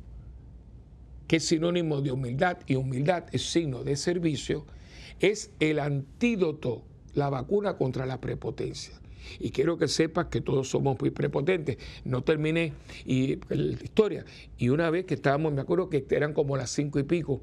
[1.27, 4.65] que es sinónimo de humildad, y humildad es signo de servicio,
[5.19, 8.99] es el antídoto, la vacuna contra la prepotencia.
[9.39, 11.77] Y quiero que sepas que todos somos muy prepotentes.
[12.03, 12.73] No terminé
[13.05, 14.25] y, la historia.
[14.57, 17.41] Y una vez que estábamos, me acuerdo que eran como las cinco y pico,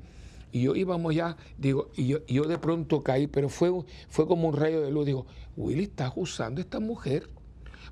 [0.52, 3.72] y yo íbamos ya, digo, y yo, yo de pronto caí, pero fue,
[4.10, 5.06] fue como un rayo de luz.
[5.06, 5.26] Digo,
[5.56, 7.30] Willy, estás usando a esta mujer.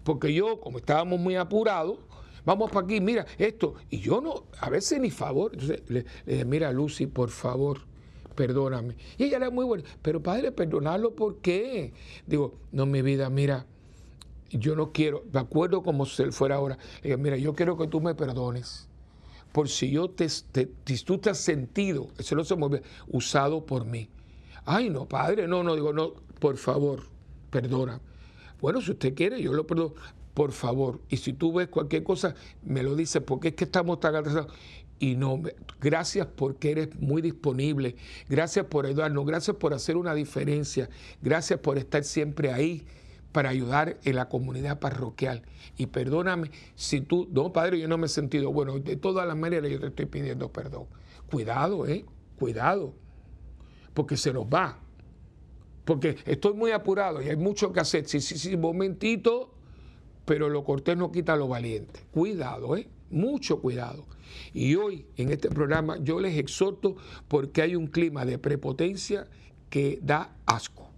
[0.04, 1.98] Porque yo, como estábamos muy apurados,
[2.44, 3.74] vamos para aquí, mira, esto.
[3.88, 5.52] Y yo no, a veces ni favor.
[5.54, 7.80] Entonces le, dije, mira, Lucy, por favor,
[8.34, 8.94] perdóname.
[9.16, 11.94] Y ella era muy buena, pero padre, perdonarlo, ¿por qué?
[12.26, 13.66] Digo, no, mi vida, mira,
[14.50, 17.78] yo no quiero, me acuerdo como si él fuera ahora, le digo, mira, yo quiero
[17.78, 18.89] que tú me perdones.
[19.52, 20.28] Por si yo te,
[21.04, 24.08] tú te has sentido, eso no se mueve, usado por mí.
[24.64, 27.04] Ay, no, padre, no, no, digo, no, por favor,
[27.50, 28.00] perdona.
[28.60, 29.94] Bueno, si usted quiere, yo lo perdono,
[30.34, 31.00] por favor.
[31.08, 34.52] Y si tú ves cualquier cosa, me lo dices, porque es que estamos tan atrasados.
[34.98, 35.40] Y no,
[35.80, 37.96] gracias porque eres muy disponible,
[38.28, 40.90] gracias por ayudarnos, gracias por hacer una diferencia,
[41.22, 42.84] gracias por estar siempre ahí
[43.32, 45.42] para ayudar en la comunidad parroquial.
[45.76, 49.36] Y perdóname si tú, no, padre, yo no me he sentido bueno, de todas las
[49.36, 50.86] maneras yo te estoy pidiendo perdón.
[51.30, 52.04] Cuidado, ¿eh?
[52.38, 52.94] Cuidado,
[53.94, 54.78] porque se nos va.
[55.84, 58.06] Porque estoy muy apurado y hay mucho que hacer.
[58.06, 59.54] Sí, sí, sí, momentito,
[60.24, 62.00] pero lo cortés no quita lo valiente.
[62.10, 62.88] Cuidado, ¿eh?
[63.10, 64.06] Mucho cuidado.
[64.52, 66.96] Y hoy en este programa yo les exhorto
[67.28, 69.26] porque hay un clima de prepotencia
[69.68, 70.89] que da asco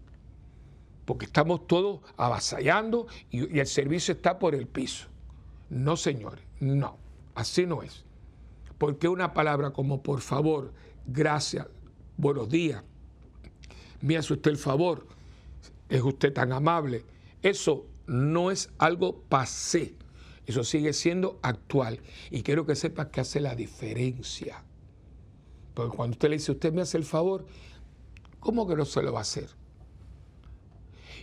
[1.05, 5.09] porque estamos todos avasallando y, el servicio está por el piso.
[5.70, 6.98] No, señores, no,
[7.34, 8.05] así no es.
[8.78, 10.72] Porque una palabra como por favor,
[11.07, 11.66] gracias,
[12.16, 12.82] buenos días,
[14.00, 15.07] me hace usted el favor,
[15.88, 17.05] es usted tan amable,
[17.42, 19.94] eso no es algo pasé,
[20.46, 22.00] eso sigue siendo actual.
[22.30, 24.64] Y quiero que sepa que hace la diferencia.
[25.74, 27.46] Porque cuando usted le dice, usted me hace el favor,
[28.40, 29.48] ¿cómo que no se lo va a hacer?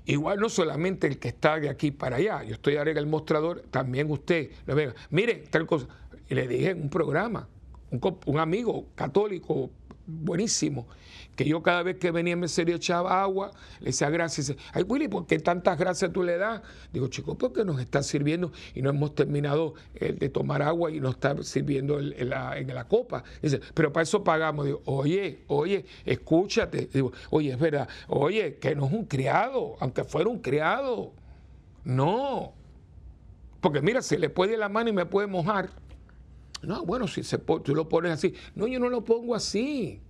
[0.05, 3.05] Igual no solamente el que está de aquí para allá, yo estoy ahora en el
[3.05, 4.75] mostrador, también usted, lo
[5.09, 5.87] mire, tal cosa.
[6.29, 7.47] Y le dije en un programa,
[7.91, 9.71] un, un amigo católico
[10.09, 10.87] buenísimo,
[11.35, 14.53] que yo cada vez que venía me serio echaba agua, le decía gracias.
[14.73, 16.61] Ay, Willy, ¿por qué tantas gracias tú le das?
[16.91, 20.99] Digo, chicos, porque nos está sirviendo y no hemos terminado eh, de tomar agua y
[20.99, 23.23] nos está sirviendo en, la, copa.
[23.41, 24.65] Dice, pero para eso pagamos.
[24.65, 26.89] Digo, oye, oye, escúchate.
[26.91, 31.13] Digo, oye, es verdad, oye, que no es un criado, aunque fuera un criado.
[31.85, 32.51] No.
[33.61, 35.69] Porque mira, se le puede la mano y me puede mojar.
[36.61, 38.33] No, bueno, si se, tú lo pones así.
[38.55, 40.01] No, yo no lo pongo así.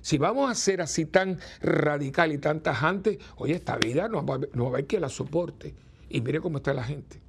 [0.00, 4.38] Si vamos a ser así tan radical y tan tajante, oye, esta vida no va,
[4.52, 5.74] no va a haber que la soporte.
[6.08, 7.20] Y mire cómo está la gente.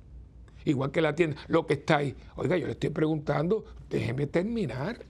[0.65, 2.15] Igual que la tienda, lo que está ahí.
[2.35, 5.05] Oiga, yo le estoy preguntando, déjeme terminar.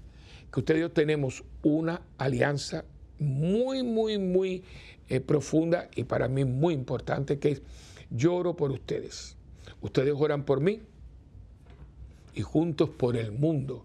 [0.52, 2.84] que ustedes y yo tenemos una alianza
[3.18, 4.62] muy, muy, muy
[5.08, 7.62] eh, profunda y para mí muy importante que es
[8.10, 9.36] lloro por ustedes.
[9.80, 10.80] Ustedes oran por mí
[12.34, 13.84] y juntos por el mundo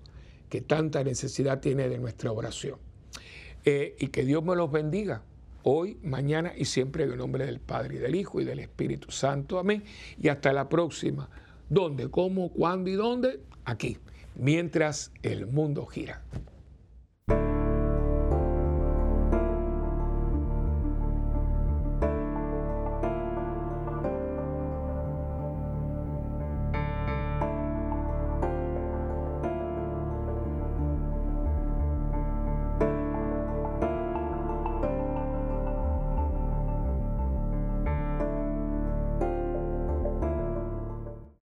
[0.53, 2.77] que tanta necesidad tiene de nuestra oración.
[3.65, 5.23] Eh, y que Dios me los bendiga
[5.63, 9.09] hoy, mañana y siempre en el nombre del Padre y del Hijo y del Espíritu
[9.09, 9.57] Santo.
[9.57, 9.83] Amén.
[10.21, 11.27] Y hasta la próxima.
[11.69, 13.39] ¿Dónde, cómo, cuándo y dónde?
[13.65, 13.97] Aquí,
[14.35, 16.21] mientras el mundo gira.